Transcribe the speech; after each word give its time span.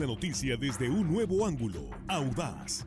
la 0.00 0.06
noticia 0.06 0.56
desde 0.56 0.88
un 0.88 1.12
nuevo 1.12 1.46
ángulo, 1.46 1.90
audaz, 2.08 2.86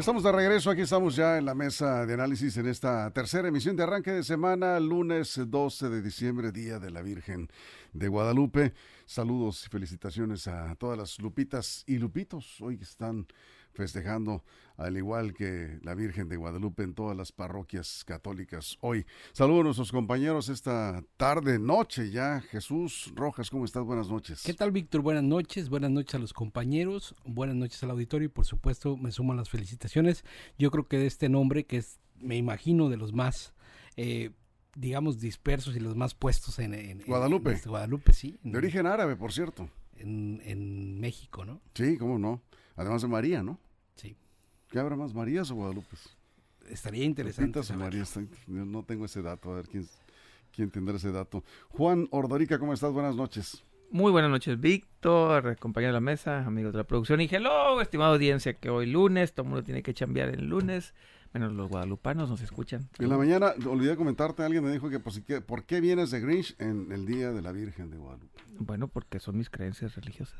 Estamos 0.00 0.22
de 0.22 0.32
regreso, 0.32 0.70
aquí 0.70 0.80
estamos 0.80 1.14
ya 1.14 1.36
en 1.36 1.44
la 1.44 1.54
mesa 1.54 2.06
de 2.06 2.14
análisis 2.14 2.56
en 2.56 2.66
esta 2.66 3.10
tercera 3.10 3.48
emisión 3.48 3.76
de 3.76 3.82
arranque 3.82 4.10
de 4.10 4.24
semana, 4.24 4.80
lunes 4.80 5.38
12 5.46 5.90
de 5.90 6.00
diciembre, 6.00 6.52
Día 6.52 6.78
de 6.78 6.90
la 6.90 7.02
Virgen 7.02 7.50
de 7.92 8.08
Guadalupe. 8.08 8.72
Saludos 9.06 9.64
y 9.66 9.68
felicitaciones 9.68 10.46
a 10.46 10.74
todas 10.76 10.98
las 10.98 11.18
lupitas 11.18 11.84
y 11.86 11.98
lupitos 11.98 12.60
hoy 12.60 12.78
están 12.80 13.26
festejando, 13.72 14.44
al 14.76 14.96
igual 14.96 15.32
que 15.32 15.78
la 15.82 15.94
Virgen 15.94 16.28
de 16.28 16.36
Guadalupe 16.36 16.82
en 16.82 16.94
todas 16.94 17.16
las 17.16 17.32
parroquias 17.32 18.04
católicas 18.04 18.76
hoy. 18.80 19.06
Saludos 19.32 19.60
a 19.60 19.64
nuestros 19.64 19.92
compañeros 19.92 20.48
esta 20.48 21.02
tarde, 21.16 21.58
noche 21.58 22.10
ya. 22.10 22.40
Jesús 22.40 23.12
Rojas, 23.14 23.50
¿cómo 23.50 23.64
estás? 23.64 23.84
Buenas 23.84 24.08
noches. 24.08 24.42
¿Qué 24.44 24.54
tal, 24.54 24.72
Víctor? 24.72 25.02
Buenas 25.02 25.24
noches, 25.24 25.68
buenas 25.68 25.90
noches 25.90 26.14
a 26.14 26.18
los 26.18 26.32
compañeros, 26.32 27.14
buenas 27.24 27.56
noches 27.56 27.82
al 27.82 27.90
auditorio 27.90 28.26
y 28.26 28.30
por 28.30 28.44
supuesto 28.44 28.96
me 28.96 29.12
suman 29.12 29.36
las 29.36 29.50
felicitaciones. 29.50 30.24
Yo 30.58 30.70
creo 30.70 30.86
que 30.86 30.98
de 30.98 31.06
este 31.06 31.28
nombre, 31.28 31.64
que 31.64 31.78
es, 31.78 32.00
me 32.18 32.36
imagino, 32.36 32.88
de 32.88 32.96
los 32.96 33.12
más... 33.12 33.54
Eh, 33.96 34.30
digamos, 34.80 35.20
dispersos 35.20 35.76
y 35.76 35.80
los 35.80 35.94
más 35.94 36.14
puestos 36.14 36.58
en, 36.58 36.72
en 36.74 37.02
Guadalupe. 37.06 37.52
En, 37.52 37.60
Guadalupe, 37.66 38.12
sí. 38.12 38.38
de 38.42 38.56
origen 38.56 38.86
árabe, 38.86 39.14
por 39.14 39.32
cierto. 39.32 39.68
En, 39.96 40.40
en 40.44 40.98
México, 40.98 41.44
¿no? 41.44 41.60
Sí, 41.74 41.98
cómo 41.98 42.18
no. 42.18 42.40
Además 42.76 43.02
de 43.02 43.08
María, 43.08 43.42
¿no? 43.42 43.58
Sí. 43.96 44.16
¿Qué 44.70 44.78
habrá 44.78 44.96
más, 44.96 45.12
Marías 45.12 45.50
o 45.50 45.54
Guadalupe? 45.54 45.96
Estaría 46.70 47.04
interesante. 47.04 47.58
o 47.58 47.74
María, 47.74 48.04
no 48.46 48.82
tengo 48.84 49.04
ese 49.04 49.20
dato, 49.20 49.52
a 49.52 49.56
ver 49.56 49.68
quién, 49.68 49.86
quién 50.50 50.70
tendrá 50.70 50.96
ese 50.96 51.12
dato. 51.12 51.44
Juan 51.68 52.08
Ordorica, 52.10 52.58
¿cómo 52.58 52.72
estás? 52.72 52.92
Buenas 52.92 53.16
noches. 53.16 53.62
Muy 53.92 54.12
buenas 54.12 54.30
noches, 54.30 54.60
Víctor, 54.60 55.56
compañero 55.56 55.88
de 55.88 55.94
la 55.94 56.00
mesa, 56.00 56.46
amigos 56.46 56.70
de 56.72 56.78
la 56.78 56.84
producción. 56.84 57.20
Y 57.20 57.28
hello, 57.28 57.80
estimada 57.80 58.12
audiencia, 58.12 58.54
que 58.54 58.70
hoy 58.70 58.86
lunes, 58.86 59.32
todo 59.34 59.42
el 59.42 59.48
mundo 59.48 59.64
tiene 59.64 59.82
que 59.82 59.92
chambear 59.92 60.28
el 60.28 60.46
lunes, 60.46 60.94
menos 61.32 61.52
los 61.54 61.68
guadalupanos 61.68 62.30
nos 62.30 62.40
escuchan. 62.40 62.88
En 63.00 63.08
la 63.08 63.16
mañana, 63.16 63.52
olvidé 63.66 63.96
comentarte, 63.96 64.44
alguien 64.44 64.62
me 64.62 64.70
dijo 64.70 64.90
que, 64.90 65.00
pues, 65.00 65.18
que 65.26 65.40
¿por 65.40 65.64
qué 65.64 65.80
vienes 65.80 66.12
de 66.12 66.20
Grinch 66.20 66.54
en 66.60 66.92
el 66.92 67.04
Día 67.04 67.32
de 67.32 67.42
la 67.42 67.50
Virgen 67.50 67.90
de 67.90 67.96
Guadalupe? 67.96 68.40
Bueno, 68.60 68.86
porque 68.86 69.18
son 69.18 69.36
mis 69.36 69.50
creencias 69.50 69.96
religiosas. 69.96 70.38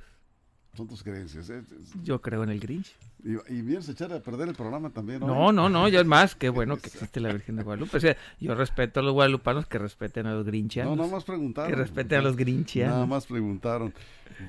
Son 0.76 0.86
tus 0.86 1.02
creencias. 1.02 1.50
¿eh? 1.50 1.62
Yo 2.02 2.20
creo 2.20 2.44
en 2.44 2.50
el 2.50 2.60
Grinch. 2.60 2.94
Y, 3.24 3.32
y, 3.52 3.62
vienes 3.62 3.88
a 3.88 3.92
echar 3.92 4.12
a 4.12 4.20
perder 4.20 4.48
el 4.48 4.54
programa 4.54 4.90
también. 4.90 5.20
¿no? 5.20 5.26
No, 5.26 5.52
no, 5.52 5.68
no, 5.68 5.88
yo 5.88 6.00
es 6.00 6.06
más, 6.06 6.34
qué 6.34 6.48
bueno 6.48 6.78
que 6.78 6.86
existe 6.86 7.20
la 7.20 7.32
Virgen 7.32 7.56
de 7.56 7.64
Guadalupe. 7.64 7.96
O 7.96 8.00
sea, 8.00 8.16
yo 8.38 8.54
respeto 8.54 9.00
a 9.00 9.02
los 9.02 9.12
guadalupanos 9.12 9.66
que 9.66 9.78
respeten 9.78 10.26
a 10.26 10.32
los 10.32 10.46
grinchianos. 10.46 10.96
No, 10.96 11.02
nada 11.02 11.16
más 11.16 11.24
preguntaron. 11.24 11.70
Que 11.70 11.76
respeten 11.76 12.18
a 12.20 12.22
los 12.22 12.36
grinchianos. 12.36 12.94
Nada 12.94 13.06
más 13.06 13.26
preguntaron. 13.26 13.92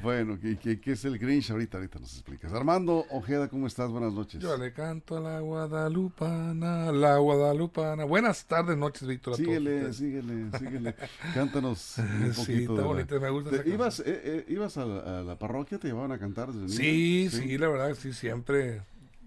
Bueno, 0.02 0.40
¿qué, 0.42 0.58
qué, 0.58 0.80
qué 0.80 0.94
es 0.94 1.06
el 1.06 1.18
Grinch? 1.18 1.52
Ahorita, 1.52 1.78
ahorita 1.78 2.00
nos 2.00 2.14
explicas. 2.14 2.54
Armando 2.54 3.06
Ojeda, 3.12 3.48
¿cómo 3.48 3.68
estás? 3.68 3.90
Buenas 3.90 4.14
noches. 4.14 4.42
Yo 4.42 4.58
le 4.58 4.74
canto 4.74 5.18
a 5.18 5.20
la 5.20 5.40
guadalupana, 5.40 6.92
la 6.92 7.18
guadalupana. 7.18 8.06
Buenas 8.06 8.46
tardes, 8.46 8.78
noches, 8.78 9.08
Víctor. 9.08 9.36
Síguele, 9.36 9.94
síguele, 9.94 10.58
síguele. 10.58 10.96
Cántanos 11.34 11.98
un 11.98 12.34
poquito. 12.34 12.44
Sí, 12.44 12.54
está 12.64 12.82
bonito, 12.84 13.20
me 13.20 13.30
gusta. 13.30 13.68
¿Ibas, 13.68 14.00
eh, 14.00 14.04
eh, 14.08 14.46
¿Ibas 14.48 14.78
a 14.78 14.86
la, 14.86 15.20
a 15.20 15.24
la, 15.24 15.38
parroquia? 15.38 15.78
¿Te 15.78 15.88
llevaban 15.88 16.12
a 16.12 16.20
cantar 16.20 16.52
desde 16.52 16.76
sí, 16.76 17.30
sí, 17.30 17.42
sí, 17.42 17.58
la 17.58 17.68
verdad, 17.68 17.96
sí, 17.96 18.14
siempre. 18.14 18.82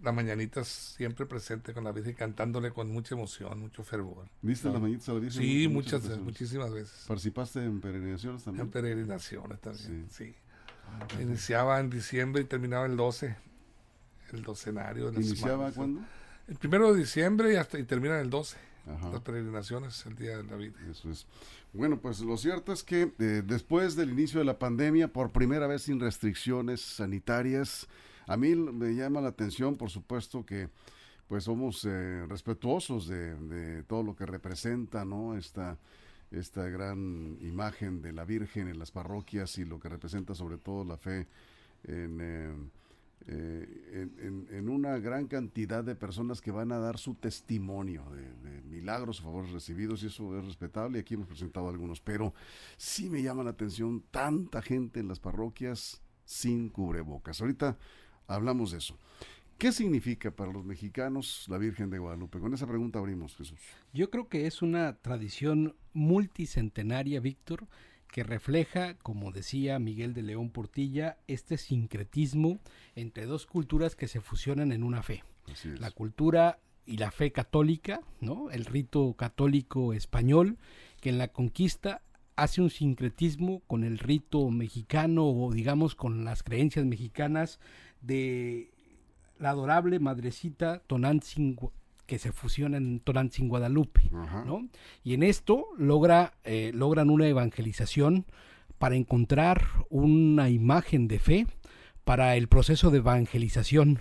La 0.05 0.13
mañanita 0.13 0.63
siempre 0.65 1.25
presente 1.25 1.73
con 1.73 1.83
la 1.83 1.91
Virgen, 1.91 2.13
cantándole 2.13 2.73
con 2.73 2.93
mucha 2.93 3.15
emoción, 3.15 3.59
mucho 3.59 3.83
fervor. 3.83 4.29
¿Viste 4.43 4.69
las 4.69 4.79
mañanitas 4.79 5.09
a 5.09 5.15
la 5.15 5.21
Virgen? 5.21 5.43
Sí, 5.43 5.67
muchas, 5.67 6.03
muchas 6.03 6.19
muchísimas 6.19 6.73
veces. 6.75 7.05
¿Participaste 7.09 7.65
en 7.65 7.81
peregrinaciones 7.81 8.45
también? 8.45 8.67
En 8.67 8.71
peregrinaciones 8.71 9.59
también, 9.61 10.07
sí. 10.11 10.35
sí. 11.17 11.23
Iniciaba 11.23 11.81
en 11.81 11.89
diciembre 11.89 12.43
y 12.43 12.45
terminaba 12.45 12.85
el 12.85 12.99
12, 12.99 13.35
el 14.35 14.43
docenario. 14.43 15.11
De 15.11 15.23
¿Iniciaba 15.23 15.73
cuándo? 15.73 16.03
El 16.49 16.57
primero 16.57 16.93
de 16.93 17.01
diciembre 17.01 17.55
y, 17.55 17.57
hasta, 17.57 17.79
y 17.79 17.85
termina 17.85 18.21
el 18.21 18.29
12. 18.29 18.59
Ajá. 18.87 19.09
Las 19.09 19.21
peregrinaciones, 19.23 20.05
el 20.05 20.17
día 20.17 20.37
de 20.37 20.45
la 20.45 20.57
vida. 20.57 20.75
Eso 20.91 21.11
es. 21.11 21.27
Bueno, 21.73 21.99
pues 21.99 22.21
lo 22.21 22.37
cierto 22.37 22.75
es 22.75 22.83
que 22.83 23.11
eh, 23.19 23.43
después 23.45 23.97
del 23.97 24.11
inicio 24.11 24.39
de 24.39 24.45
la 24.45 24.59
pandemia, 24.59 25.09
por 25.09 25.31
primera 25.31 25.67
vez 25.67 25.83
sin 25.83 25.99
restricciones 25.99 26.83
sanitarias, 26.83 27.89
a 28.27 28.37
mí 28.37 28.55
me 28.55 28.95
llama 28.95 29.21
la 29.21 29.29
atención, 29.29 29.77
por 29.77 29.91
supuesto, 29.91 30.45
que 30.45 30.69
pues 31.29 31.45
somos 31.45 31.85
eh, 31.85 32.27
respetuosos 32.29 33.09
de, 33.09 33.35
de, 33.37 33.83
todo 33.85 34.03
lo 34.03 34.15
que 34.15 34.27
representa, 34.27 35.05
¿no? 35.05 35.37
Esta, 35.37 35.79
esta 36.31 36.69
gran 36.69 37.39
imagen 37.41 38.03
de 38.03 38.13
la 38.13 38.25
Virgen 38.25 38.69
en 38.69 38.79
las 38.79 38.91
parroquias 38.91 39.57
y 39.59 39.65
lo 39.65 39.79
que 39.79 39.89
representa 39.89 40.35
sobre 40.35 40.59
todo 40.59 40.85
la 40.85 40.99
fe 40.99 41.27
en, 41.85 42.19
eh, 42.21 42.53
eh, 43.27 44.09
en, 44.51 44.69
una 44.69 44.99
gran 44.99 45.29
cantidad 45.29 45.83
de 45.83 45.95
personas 45.95 46.43
que 46.43 46.51
van 46.51 46.73
a 46.73 46.79
dar 46.79 46.99
su 46.99 47.15
testimonio 47.15 48.05
de, 48.11 48.63
milagros 48.65 49.21
o 49.21 49.23
favores 49.23 49.51
recibidos 49.51 50.03
y 50.03 50.07
eso 50.07 50.39
es 50.39 50.45
respetable. 50.45 50.99
Aquí 50.99 51.15
hemos 51.15 51.29
presentado 51.29 51.69
algunos, 51.69 52.01
pero 52.01 52.35
sí 52.77 53.09
me 53.09 53.23
llama 53.23 53.43
la 53.43 53.51
atención 53.51 54.03
tanta 54.11 54.61
gente 54.61 55.01
en 55.01 55.09
las 55.09 55.21
parroquias 55.21 56.03
sin 56.25 56.69
cubrebocas. 56.69 57.41
Ahorita 57.41 57.79
hablamos 58.27 58.73
de 58.73 58.79
eso. 58.79 58.99
¿Qué 59.59 59.71
significa 59.73 60.31
para 60.31 60.53
los 60.53 60.65
mexicanos 60.65 61.47
la 61.49 61.59
Virgen 61.59 61.89
de 61.89 61.99
Guadalupe? 61.99 62.41
Con 62.41 62.53
esa 62.55 62.67
pregunta 62.67 62.99
abrimos, 62.99 63.37
Jesús. 63.37 63.59
Yo 63.93 64.11
creo 64.11 64.29
que 64.29 64.47
es 64.47 64.63
una 64.63 64.97
tradición 64.97 65.77
multicentenaria, 65.93 67.21
Víctor, 67.21 67.69
que 68.09 68.25
refleja, 68.25 68.95
como 68.99 69.33
decía 69.33 69.79
Miguel 69.79 70.13
de 70.13 70.23
León 70.23 70.51
Portilla, 70.51 71.19
este 71.29 71.57
sincretismo 71.57 72.59
entre 72.95 73.27
dos 73.27 73.47
culturas 73.47 73.97
que 73.97 74.09
se 74.09 74.21
fusionan 74.21 74.73
en 74.73 74.83
una 74.83 75.03
fe. 75.03 75.23
La 75.79 75.91
cultura 75.91 76.59
y 76.87 76.97
la 76.97 77.11
fe 77.11 77.33
católica, 77.33 78.01
¿no? 78.21 78.51
El 78.51 78.65
rito 78.65 79.15
católico 79.15 79.93
español, 79.93 80.59
que 81.01 81.11
en 81.11 81.19
la 81.19 81.29
conquista 81.29 82.03
hace 82.37 82.61
un 82.61 82.71
sincretismo 82.71 83.63
con 83.67 83.85
el 83.85 83.99
rito 83.99 84.51
mexicano 84.51 85.27
o 85.27 85.53
digamos 85.53 85.95
con 85.95 86.25
las 86.25 86.43
creencias 86.43 86.85
mexicanas 86.85 87.61
de 88.07 88.71
la 89.39 89.51
adorable 89.51 89.99
madrecita 89.99 90.81
Tonantzin 90.87 91.59
que 92.07 92.19
se 92.19 92.33
fusiona 92.33 92.77
en 92.77 93.01
Tonantzin 93.01 93.49
Guadalupe, 93.49 94.03
Ajá. 94.13 94.45
¿no? 94.45 94.69
Y 95.03 95.15
en 95.15 95.23
esto 95.23 95.67
logra, 95.79 96.35
eh, 96.45 96.71
logran 96.75 97.11
una 97.11 97.27
evangelización 97.27 98.27
para 98.79 98.97
encontrar 98.97 99.67
una 99.89 100.51
imagen 100.51 101.09
de 101.09 101.19
fe 101.19 101.47
para 102.05 102.37
el 102.37 102.49
proceso 102.49 102.91
de 102.91 102.99
evangelización 102.99 104.01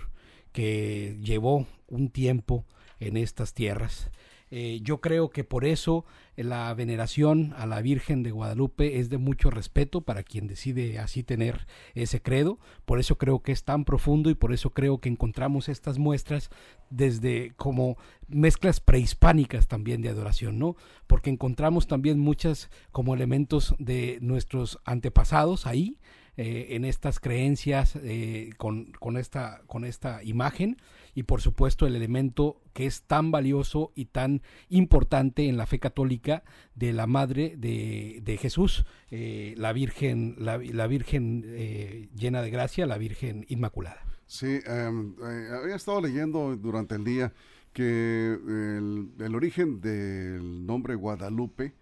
que 0.52 1.18
llevó 1.22 1.66
un 1.88 2.10
tiempo 2.10 2.66
en 3.00 3.16
estas 3.16 3.54
tierras. 3.54 4.10
Eh, 4.56 4.78
yo 4.84 5.00
creo 5.00 5.30
que 5.30 5.42
por 5.42 5.64
eso 5.64 6.04
la 6.36 6.72
veneración 6.74 7.54
a 7.56 7.66
la 7.66 7.82
Virgen 7.82 8.22
de 8.22 8.30
Guadalupe 8.30 9.00
es 9.00 9.10
de 9.10 9.18
mucho 9.18 9.50
respeto 9.50 10.02
para 10.02 10.22
quien 10.22 10.46
decide 10.46 11.00
así 11.00 11.24
tener 11.24 11.66
ese 11.96 12.22
credo. 12.22 12.60
Por 12.84 13.00
eso 13.00 13.18
creo 13.18 13.42
que 13.42 13.50
es 13.50 13.64
tan 13.64 13.84
profundo 13.84 14.30
y 14.30 14.36
por 14.36 14.52
eso 14.52 14.70
creo 14.70 14.98
que 14.98 15.08
encontramos 15.08 15.68
estas 15.68 15.98
muestras 15.98 16.50
desde 16.88 17.52
como 17.56 17.98
mezclas 18.28 18.78
prehispánicas 18.78 19.66
también 19.66 20.02
de 20.02 20.10
adoración, 20.10 20.60
¿no? 20.60 20.76
Porque 21.08 21.30
encontramos 21.30 21.88
también 21.88 22.20
muchas 22.20 22.70
como 22.92 23.12
elementos 23.12 23.74
de 23.80 24.18
nuestros 24.20 24.78
antepasados 24.84 25.66
ahí. 25.66 25.98
Eh, 26.36 26.74
en 26.74 26.84
estas 26.84 27.20
creencias 27.20 27.94
eh, 27.94 28.50
con, 28.56 28.86
con, 28.98 29.16
esta, 29.16 29.62
con 29.68 29.84
esta 29.84 30.20
imagen 30.24 30.78
y 31.14 31.24
por 31.24 31.40
supuesto 31.40 31.86
el 31.86 31.96
elemento 31.96 32.60
que 32.72 32.86
es 32.86 33.02
tan 33.02 33.30
valioso 33.30 33.92
y 33.94 34.06
tan 34.06 34.42
importante 34.68 35.48
en 35.48 35.56
la 35.56 35.66
fe 35.66 35.78
católica 35.78 36.42
de 36.74 36.92
la 36.92 37.06
madre 37.06 37.54
de, 37.56 38.20
de 38.22 38.36
Jesús, 38.36 38.84
eh, 39.10 39.54
la 39.56 39.72
Virgen, 39.72 40.36
la, 40.38 40.58
la 40.58 40.86
Virgen 40.86 41.42
eh, 41.46 42.08
llena 42.14 42.42
de 42.42 42.50
gracia, 42.50 42.86
la 42.86 42.98
Virgen 42.98 43.46
Inmaculada. 43.48 44.04
Sí, 44.26 44.60
um, 44.66 45.14
eh, 45.22 45.48
había 45.62 45.76
estado 45.76 46.00
leyendo 46.00 46.56
durante 46.56 46.94
el 46.94 47.04
día 47.04 47.32
que 47.72 48.32
el, 48.32 49.10
el 49.18 49.34
origen 49.34 49.80
del 49.80 50.64
nombre 50.64 50.94
Guadalupe 50.94 51.74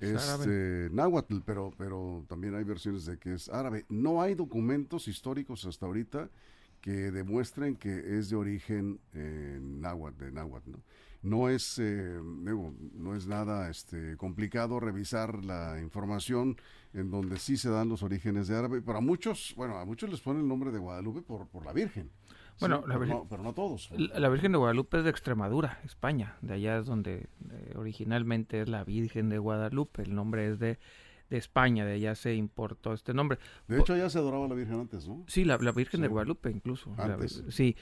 es 0.00 0.38
eh, 0.46 0.88
náhuatl, 0.92 1.40
pero, 1.44 1.72
pero 1.76 2.24
también 2.26 2.54
hay 2.54 2.64
versiones 2.64 3.04
de 3.04 3.18
que 3.18 3.34
es 3.34 3.48
árabe. 3.50 3.84
No 3.88 4.22
hay 4.22 4.34
documentos 4.34 5.08
históricos 5.08 5.66
hasta 5.66 5.86
ahorita 5.86 6.30
que 6.80 7.10
demuestren 7.10 7.76
que 7.76 8.18
es 8.18 8.30
de 8.30 8.36
origen 8.36 9.00
eh, 9.14 9.58
náhuatl, 9.60 10.24
de 10.24 10.32
náhuatl, 10.32 10.70
¿no? 10.70 10.82
No 11.22 11.50
es, 11.50 11.78
eh, 11.78 12.18
no 12.22 13.14
es 13.14 13.26
nada 13.26 13.68
este, 13.68 14.16
complicado 14.16 14.80
revisar 14.80 15.44
la 15.44 15.78
información 15.78 16.56
en 16.94 17.10
donde 17.10 17.38
sí 17.38 17.58
se 17.58 17.68
dan 17.68 17.90
los 17.90 18.02
orígenes 18.02 18.48
de 18.48 18.56
árabe. 18.56 18.80
Para 18.80 19.00
muchos, 19.00 19.52
bueno, 19.54 19.76
a 19.76 19.84
muchos 19.84 20.08
les 20.08 20.20
ponen 20.20 20.42
el 20.42 20.48
nombre 20.48 20.70
de 20.70 20.78
Guadalupe 20.78 21.20
por, 21.20 21.46
por 21.48 21.66
la 21.66 21.74
Virgen. 21.74 22.10
Bueno, 22.58 22.82
pero, 22.86 23.06
no, 23.06 23.26
pero, 23.28 23.42
no, 23.42 23.54
todos. 23.54 23.90
La, 23.96 24.28
Virgen 24.28 24.52
de 24.52 24.58
Guadalupe 24.58 24.98
es 24.98 25.04
de 25.04 25.10
Extremadura, 25.10 25.80
España. 25.84 26.36
De 26.42 26.54
allá 26.54 26.78
es 26.78 26.86
donde 26.86 27.28
eh, 27.50 27.74
originalmente 27.76 28.60
es 28.60 28.68
la 28.68 28.84
Virgen 28.84 29.30
de 29.30 29.38
Guadalupe. 29.38 30.02
El 30.02 30.14
nombre 30.14 30.50
es 30.50 30.58
de, 30.58 30.78
de 31.30 31.38
España, 31.38 31.86
de 31.86 31.94
allá 31.94 32.14
se 32.14 32.34
importó 32.34 32.92
este 32.92 33.14
nombre. 33.14 33.38
De 33.68 33.78
hecho, 33.78 33.94
allá 33.94 34.10
se 34.10 34.18
adoraba 34.18 34.46
la 34.48 34.54
Virgen 34.54 34.80
antes, 34.80 35.08
¿no? 35.08 35.24
Sí, 35.28 35.44
la, 35.44 35.56
Virgen 35.56 36.02
de 36.02 36.08
Guadalupe 36.08 36.50
incluso. 36.50 36.92
Antes. 36.98 37.44
sí 37.48 37.76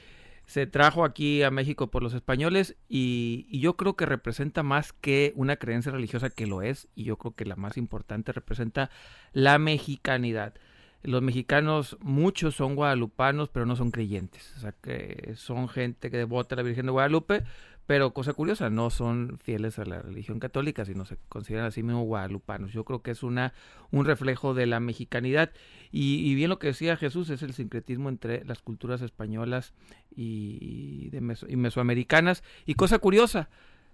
se 0.49 0.65
trajo 0.65 1.05
aquí 1.05 1.43
a 1.43 1.51
México 1.51 1.91
por 1.91 2.01
los 2.01 2.15
españoles 2.15 2.75
y, 2.87 3.47
yo 3.59 3.77
creo 3.77 3.95
que 3.95 4.07
representa 4.07 4.63
más 4.63 4.93
que 4.93 5.31
una 5.35 5.57
creencia 5.57 5.91
religiosa 5.91 6.31
que 6.31 6.47
lo 6.47 6.63
es 6.63 6.87
y 6.95 7.03
yo 7.03 7.17
creo 7.17 7.35
que 7.35 7.45
la 7.45 7.55
más 7.55 7.77
importante 7.77 8.31
representa 8.31 8.89
la 9.31 9.59
mexicanidad. 9.59 10.55
Los 11.03 11.21
mexicanos, 11.21 11.97
muchos 12.01 12.55
son 12.55 12.75
guadalupanos, 12.75 13.49
pero 13.49 13.67
no 13.67 13.75
son 13.75 13.91
creyentes. 13.91 14.51
O 14.57 14.61
sea, 14.61 14.71
que 14.71 15.33
son 15.35 15.69
gente 15.69 16.09
que 16.09 16.17
devota 16.17 16.55
a 16.55 16.57
la 16.57 16.63
Virgen 16.63 16.87
de 16.87 16.93
Guadalupe, 16.93 17.43
pero 17.89 18.13
cosa 18.13 18.33
curiosa, 18.33 18.69
no 18.69 18.91
son 18.91 19.39
fieles 19.41 19.79
a 19.79 19.83
la 19.83 19.99
religión 19.99 20.37
católica, 20.37 20.85
sino 20.85 21.05
se 21.05 21.17
consideran 21.27 21.65
a 21.65 21.71
sí 21.71 21.81
mismos 21.81 22.05
guadalupanos. 22.05 22.71
Yo 22.71 22.85
creo 22.85 23.01
que 23.01 23.09
es 23.09 23.23
una, 23.23 23.51
un 23.89 24.05
reflejo 24.05 24.53
de 24.53 24.67
la 24.67 24.79
mexicanidad. 24.79 25.49
Y, 25.91 26.35
bien 26.35 26.51
lo 26.51 26.59
que 26.59 26.67
decía 26.67 26.97
Jesús 26.97 27.31
es 27.31 27.41
el 27.41 27.53
sincretismo 27.53 28.09
entre 28.09 28.45
las 28.45 28.61
culturas 28.61 29.01
españolas 29.01 29.73
y, 30.15 31.09
de 31.09 31.35
y 31.47 31.55
mesoamericanas. 31.55 32.43
Y 32.67 32.75
cosa 32.75 32.99
curiosa, 32.99 33.49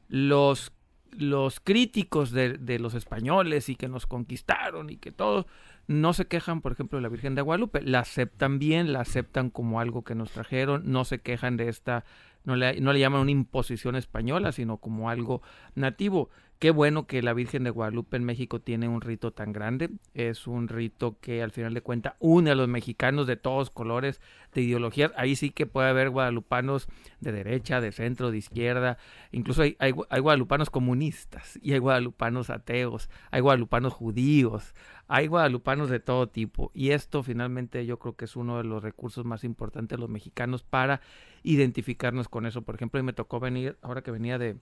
los 0.10 0.74
los 1.18 1.62
críticos 1.62 2.32
de, 2.32 2.58
de, 2.58 2.78
los 2.80 2.94
españoles 2.94 3.70
y 3.70 3.78
que 3.78 3.88
nos 3.88 4.06
conquistaron 4.06 4.90
y 4.90 4.98
que 4.98 5.14
todo, 5.14 5.48
no 5.88 6.12
se 6.12 6.26
quejan, 6.26 6.60
por 6.60 6.74
ejemplo, 6.74 6.98
de 6.98 7.04
la 7.04 7.08
Virgen 7.08 7.36
de 7.36 7.42
Guadalupe, 7.42 7.82
la 7.82 8.00
aceptan 8.00 8.60
bien, 8.60 8.92
la 8.92 9.00
aceptan 9.00 9.50
como 9.50 9.80
algo 9.80 10.04
que 10.04 10.14
nos 10.14 10.32
trajeron, 10.32 10.82
no 10.92 11.06
se 11.06 11.20
quejan 11.20 11.56
de 11.56 11.70
esta 11.70 12.04
no 12.46 12.56
le, 12.56 12.80
no 12.80 12.94
le 12.94 13.00
llaman 13.00 13.22
una 13.22 13.32
imposición 13.32 13.96
española, 13.96 14.52
sino 14.52 14.78
como 14.78 15.10
algo 15.10 15.42
nativo. 15.76 16.30
Qué 16.58 16.72
bueno 16.72 17.06
que 17.06 17.22
la 17.22 17.34
Virgen 17.34 17.66
de 17.66 17.70
Guadalupe 17.70 18.16
en 18.16 18.24
México 18.24 18.62
tiene 18.62 18.88
un 18.88 19.02
rito 19.02 19.32
tan 19.32 19.52
grande. 19.52 19.90
Es 20.14 20.48
un 20.48 20.70
rito 20.70 21.18
que 21.20 21.44
al 21.44 21.52
final 21.52 21.74
de 21.74 21.82
cuentas 21.82 22.14
une 22.20 22.52
a 22.52 22.56
los 22.56 22.70
mexicanos 22.70 23.28
de 23.28 23.36
todos 23.36 23.70
colores, 23.70 24.22
de 24.54 24.62
ideologías. 24.62 25.12
Ahí 25.18 25.36
sí 25.36 25.50
que 25.50 25.66
puede 25.66 25.90
haber 25.90 26.12
guadalupanos 26.12 26.88
de 27.20 27.34
derecha, 27.34 27.82
de 27.82 27.92
centro, 27.92 28.32
de 28.32 28.38
izquierda. 28.38 28.98
Incluso 29.34 29.64
hay, 29.64 29.92
guadalupanos 29.92 30.70
comunistas 30.70 31.60
y 31.62 31.74
hay 31.74 31.80
guadalupanos 31.80 32.50
ateos, 32.50 33.10
hay 33.32 33.42
guadalupanos 33.42 33.92
judíos, 33.92 34.74
hay 35.10 35.28
guadalupanos 35.28 35.90
de 35.90 36.00
todo 36.00 36.30
tipo. 36.30 36.72
Y 36.74 36.92
esto 36.92 37.22
finalmente 37.22 37.86
yo 37.86 38.00
creo 38.00 38.16
que 38.16 38.26
es 38.26 38.36
uno 38.38 38.58
de 38.60 38.64
los 38.64 38.82
recursos 38.82 39.26
más 39.26 39.44
importantes 39.44 39.98
de 39.98 40.02
los 40.02 40.10
mexicanos 40.10 40.64
para 40.64 41.02
identificarnos 41.44 42.30
con 42.30 42.46
eso. 42.46 42.62
Por 42.62 42.76
ejemplo, 42.76 43.02
mí 43.02 43.06
me 43.06 43.14
tocó 43.14 43.42
venir, 43.42 43.78
ahora 43.82 44.02
que 44.02 44.12
venía 44.12 44.38
de, 44.38 44.56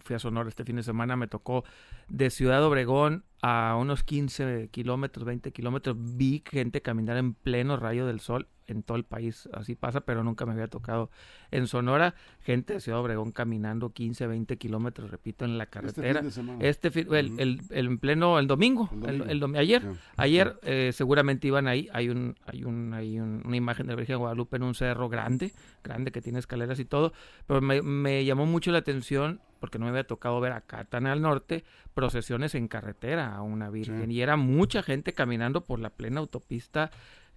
fui 0.00 0.16
a 0.16 0.18
Sonora 0.18 0.48
este 0.48 0.64
fin 0.64 0.76
de 0.76 0.82
semana, 0.82 1.16
me 1.16 1.26
tocó 1.28 1.64
de 2.08 2.30
Ciudad 2.30 2.64
Obregón 2.64 3.24
a 3.42 3.76
unos 3.78 4.02
15 4.02 4.68
kilómetros, 4.70 5.24
20 5.24 5.52
kilómetros, 5.52 5.96
vi 5.98 6.42
gente 6.44 6.82
caminar 6.82 7.16
en 7.16 7.34
pleno 7.34 7.76
rayo 7.76 8.06
del 8.06 8.20
sol 8.20 8.48
en 8.68 8.82
todo 8.82 8.96
el 8.96 9.04
país 9.04 9.48
así 9.52 9.74
pasa, 9.74 10.02
pero 10.02 10.22
nunca 10.22 10.46
me 10.46 10.52
había 10.52 10.68
tocado. 10.68 11.10
En 11.50 11.66
Sonora, 11.66 12.14
gente 12.42 12.74
de 12.74 12.80
Ciudad 12.80 13.00
Obregón 13.00 13.32
caminando 13.32 13.90
15, 13.92 14.26
20 14.26 14.56
kilómetros, 14.58 15.10
repito, 15.10 15.44
en 15.44 15.58
la 15.58 15.64
este 15.64 15.72
carretera. 15.72 16.22
Este, 16.60 16.88
el, 17.00 17.40
el, 17.40 17.60
en 17.70 17.98
pleno, 17.98 18.38
el 18.38 18.46
domingo, 18.46 18.90
el, 19.06 19.42
ayer, 19.56 19.82
ayer 20.16 20.58
eh, 20.62 20.90
seguramente 20.92 21.48
iban 21.48 21.66
ahí, 21.66 21.88
hay 21.92 22.10
un, 22.10 22.36
hay 22.44 22.64
un, 22.64 22.92
hay 22.94 23.18
una 23.18 23.56
imagen 23.56 23.86
de 23.86 23.92
la 23.92 23.96
Virgen 23.96 24.14
de 24.14 24.18
Guadalupe 24.18 24.56
en 24.56 24.62
un 24.62 24.74
cerro 24.74 25.08
grande, 25.08 25.52
grande 25.82 26.12
que 26.12 26.20
tiene 26.20 26.38
escaleras 26.38 26.78
y 26.78 26.84
todo, 26.84 27.12
pero 27.46 27.60
me, 27.60 27.82
me 27.82 28.24
llamó 28.24 28.46
mucho 28.46 28.70
la 28.70 28.78
atención 28.78 29.40
porque 29.58 29.78
no 29.78 29.86
me 29.86 29.90
había 29.90 30.06
tocado 30.06 30.40
ver 30.40 30.52
acá 30.52 30.84
tan 30.84 31.06
al 31.06 31.20
norte 31.20 31.64
procesiones 31.94 32.54
en 32.54 32.68
carretera 32.68 33.34
a 33.34 33.42
una 33.42 33.70
virgen 33.70 34.10
y 34.10 34.20
era 34.20 34.36
mucha 34.36 34.82
gente 34.82 35.12
caminando 35.14 35.64
por 35.64 35.80
la 35.80 35.90
plena 35.90 36.20
autopista 36.20 36.90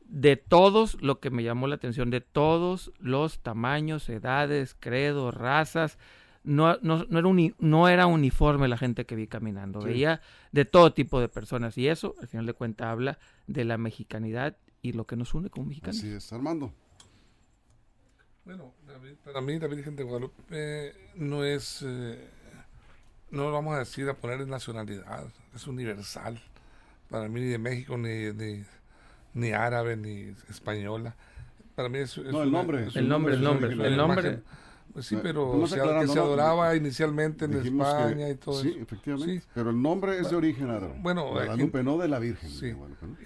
de 0.06 0.36
todos, 0.36 1.02
lo 1.02 1.20
que 1.20 1.30
me 1.30 1.44
llamó 1.44 1.68
la 1.68 1.76
atención, 1.76 2.10
de 2.10 2.22
todos 2.22 2.92
los 3.00 3.40
tamaños, 3.40 4.10
edades, 4.10 4.76
credos, 4.80 5.34
razas, 5.34 5.98
no, 6.44 6.78
no, 6.82 7.06
no, 7.10 7.20
era, 7.20 7.56
no 7.60 7.88
era 7.88 8.08
uniforme 8.08 8.68
la 8.68 8.78
gente 8.78 9.06
que 9.06 9.16
vi 9.16 9.28
caminando, 9.28 9.80
veía 9.80 10.22
de 10.52 10.66
todo 10.66 10.94
tipo 10.94 11.20
de 11.20 11.30
personas 11.30 11.78
y 11.78 11.88
eso, 11.88 12.16
al 12.20 12.28
final 12.28 12.46
de 12.46 12.54
cuentas, 12.54 12.88
habla 12.88 13.20
de 13.48 13.64
la 13.64 13.78
mexicanidad 13.78 14.58
y 14.82 14.94
lo 14.94 15.06
que 15.06 15.16
nos 15.16 15.34
une 15.34 15.50
como 15.50 15.68
mexicanos. 15.68 15.98
Así 15.98 16.10
es, 16.10 16.34
Armando. 16.34 16.74
Bueno, 18.44 18.74
para 19.24 19.40
mí 19.40 19.60
la 19.60 19.68
Virgen 19.68 19.96
de 19.96 20.04
Guadalupe 20.04 20.94
no 21.16 21.44
es, 21.44 21.84
eh, 21.86 22.28
no 23.30 23.44
lo 23.44 23.52
vamos 23.52 23.76
a 23.76 23.80
decir 23.80 24.10
a 24.10 24.16
poner 24.16 24.42
en 24.42 24.50
nacionalidad, 24.50 25.28
es 25.54 25.68
universal. 25.68 26.42
Para 27.08 27.28
mí 27.28 27.42
ni 27.42 27.48
de 27.48 27.58
México 27.60 27.98
ni 27.98 28.10
de 28.10 28.66
ni 29.34 29.52
árabe 29.52 29.98
ni 29.98 30.34
española. 30.50 31.16
Para 31.76 31.90
mí 31.90 32.00
es, 32.00 32.18
no, 32.18 32.44
el 32.44 32.52
nombre, 32.52 32.88
el 32.94 33.08
nombre, 33.08 33.34
el 33.36 33.42
nombre, 33.44 33.70
el 33.70 33.98
nombre. 33.98 34.40
Pues 34.94 35.06
sí, 35.06 35.18
pero 35.22 35.66
se, 35.68 35.76
que 35.76 36.08
se 36.08 36.20
adoraba 36.20 36.76
inicialmente 36.76 37.46
en 37.46 37.54
España 37.54 38.30
y 38.30 38.36
todo 38.36 38.62
sí, 38.62 38.78
efectivamente. 38.80 39.42
Pero 39.54 39.70
el 39.70 39.82
nombre 39.82 40.20
es 40.20 40.30
de 40.30 40.36
origen 40.36 40.70
árabe. 40.70 40.96
Bueno, 41.00 41.30
Guadalupe, 41.30 41.82
no 41.82 41.98
de 41.98 42.10
la 42.10 42.20
Virgen. 42.20 42.50
Sí. 42.50 42.74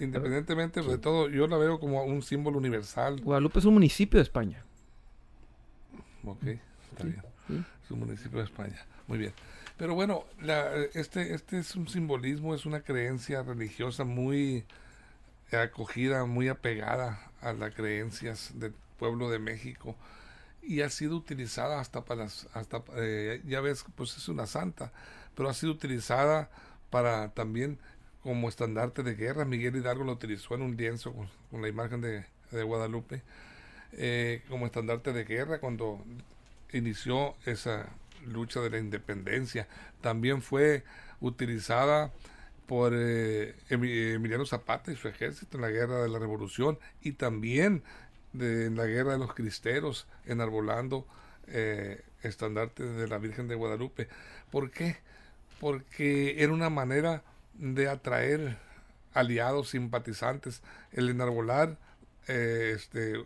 Independientemente 0.00 0.80
de 0.80 0.98
todo, 0.98 1.28
yo 1.28 1.48
la 1.48 1.56
veo 1.56 1.80
como 1.80 2.04
un 2.04 2.22
símbolo 2.22 2.58
universal. 2.58 3.20
Guadalupe 3.20 3.58
es 3.58 3.64
un 3.64 3.74
municipio 3.74 4.18
de 4.18 4.22
España. 4.22 4.64
Ok, 6.24 6.44
está 6.44 7.04
bien. 7.04 7.22
Es 7.84 7.90
un 7.90 8.00
municipio 8.00 8.38
de 8.38 8.44
España. 8.44 8.86
Muy 9.08 9.18
bien. 9.18 9.32
Pero 9.76 9.94
bueno, 9.94 10.24
la, 10.40 10.74
este, 10.94 11.34
este 11.34 11.58
es 11.58 11.74
un 11.76 11.88
simbolismo, 11.88 12.54
es 12.54 12.64
una 12.64 12.80
creencia 12.80 13.42
religiosa 13.42 14.04
muy 14.04 14.64
acogida, 15.52 16.24
muy 16.24 16.48
apegada 16.48 17.30
a 17.40 17.52
las 17.52 17.74
creencias 17.74 18.52
del 18.54 18.74
pueblo 18.98 19.30
de 19.30 19.38
México 19.38 19.96
y 20.62 20.80
ha 20.80 20.90
sido 20.90 21.16
utilizada 21.16 21.80
hasta 21.80 22.04
para 22.04 22.24
las, 22.24 22.48
hasta 22.54 22.82
eh, 22.96 23.40
ya 23.46 23.60
ves 23.60 23.84
pues 23.94 24.16
es 24.16 24.28
una 24.28 24.46
santa 24.46 24.92
pero 25.36 25.48
ha 25.48 25.54
sido 25.54 25.72
utilizada 25.72 26.50
para 26.90 27.28
también 27.28 27.78
como 28.22 28.48
estandarte 28.48 29.04
de 29.04 29.14
guerra. 29.14 29.44
Miguel 29.44 29.76
Hidalgo 29.76 30.02
lo 30.02 30.12
utilizó 30.12 30.56
en 30.56 30.62
un 30.62 30.76
lienzo 30.76 31.12
con, 31.12 31.62
la 31.62 31.68
imagen 31.68 32.00
de, 32.00 32.24
Guadalupe 32.50 33.22
eh, 33.92 34.42
como 34.48 34.66
estandarte 34.66 35.12
de 35.12 35.24
guerra 35.24 35.58
cuando 35.58 36.02
inició 36.72 37.34
esa 37.44 37.88
lucha 38.24 38.60
de 38.60 38.70
la 38.70 38.78
independencia. 38.78 39.68
También 40.00 40.42
fue 40.42 40.84
utilizada 41.20 42.12
por 42.66 42.92
eh, 42.94 43.54
Emiliano 43.68 44.44
Zapata 44.44 44.92
y 44.92 44.96
su 44.96 45.08
ejército 45.08 45.56
en 45.56 45.62
la 45.62 45.70
guerra 45.70 46.02
de 46.02 46.08
la 46.08 46.18
revolución 46.18 46.78
y 47.00 47.12
también 47.12 47.82
de, 48.32 48.66
en 48.66 48.76
la 48.76 48.86
guerra 48.86 49.12
de 49.12 49.18
los 49.18 49.34
cristeros 49.34 50.06
enarbolando 50.26 51.06
eh, 51.48 52.02
estandartes 52.22 52.96
de 52.96 53.08
la 53.08 53.18
Virgen 53.18 53.48
de 53.48 53.54
Guadalupe. 53.54 54.08
¿Por 54.50 54.70
qué? 54.70 54.96
Porque 55.60 56.42
era 56.42 56.52
una 56.52 56.70
manera 56.70 57.22
de 57.54 57.88
atraer 57.88 58.58
aliados, 59.14 59.70
simpatizantes, 59.70 60.62
el 60.92 61.08
enarbolar 61.08 61.78
eh, 62.28 62.72
este, 62.74 63.24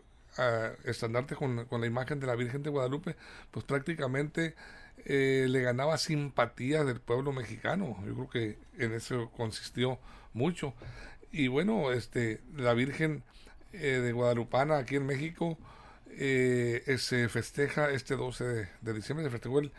estandarte 0.84 1.34
con, 1.34 1.64
con 1.64 1.80
la 1.80 1.86
imagen 1.86 2.20
de 2.20 2.26
la 2.26 2.36
Virgen 2.36 2.62
de 2.62 2.70
Guadalupe, 2.70 3.16
pues 3.50 3.64
prácticamente 3.64 4.54
eh, 5.04 5.46
le 5.48 5.62
ganaba 5.62 5.98
simpatía 5.98 6.84
del 6.84 7.00
pueblo 7.00 7.32
mexicano. 7.32 7.96
Yo 8.06 8.14
creo 8.14 8.30
que 8.30 8.58
en 8.78 8.92
eso 8.92 9.30
consistió 9.30 9.98
mucho. 10.32 10.74
Y 11.32 11.48
bueno, 11.48 11.92
este, 11.92 12.40
la 12.56 12.74
Virgen 12.74 13.22
eh, 13.72 14.00
de 14.02 14.12
Guadalupana 14.12 14.78
aquí 14.78 14.96
en 14.96 15.06
México 15.06 15.58
eh, 16.10 16.96
se 16.98 17.28
festeja 17.28 17.90
este 17.90 18.16
12 18.16 18.68
de, 18.80 18.92
diciembre, 18.92 19.24
se 19.24 19.30
festejó 19.30 19.60
el, 19.60 19.72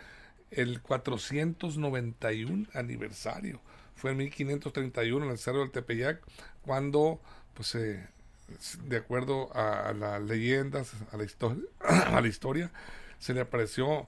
el 0.49 0.81
491 0.81 2.67
aniversario. 2.73 3.61
Fue 3.95 4.11
en 4.11 4.17
1531 4.17 5.25
en 5.25 5.31
el 5.31 5.37
Cerro 5.37 5.59
del 5.59 5.71
Tepeyac, 5.71 6.21
cuando, 6.63 7.21
pues, 7.53 7.73
de 7.73 8.97
acuerdo 8.97 9.55
a, 9.55 9.93
las 9.93 10.21
leyendas, 10.21 10.93
a 11.11 12.21
la 12.21 12.27
historia, 12.27 12.71
se 13.19 13.33
le 13.33 13.41
apareció 13.41 14.07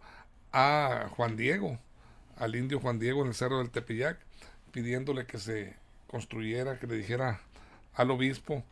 a 0.54 1.10
Juan 1.16 1.36
Diego, 1.36 1.80
al 2.38 2.56
indio 2.56 2.80
Juan 2.80 3.00
Diego 3.00 3.22
en 3.22 3.30
el 3.30 3.34
cerro 3.34 3.58
del 3.58 3.72
Tepeyac, 3.72 4.18
pidiéndole 4.72 5.26
que 5.26 5.38
se 5.38 5.76
construyera, 6.08 6.80
que 6.80 6.88
le 6.88 6.96
dijera 6.96 7.42
al 7.96 8.12
obispo 8.12 8.64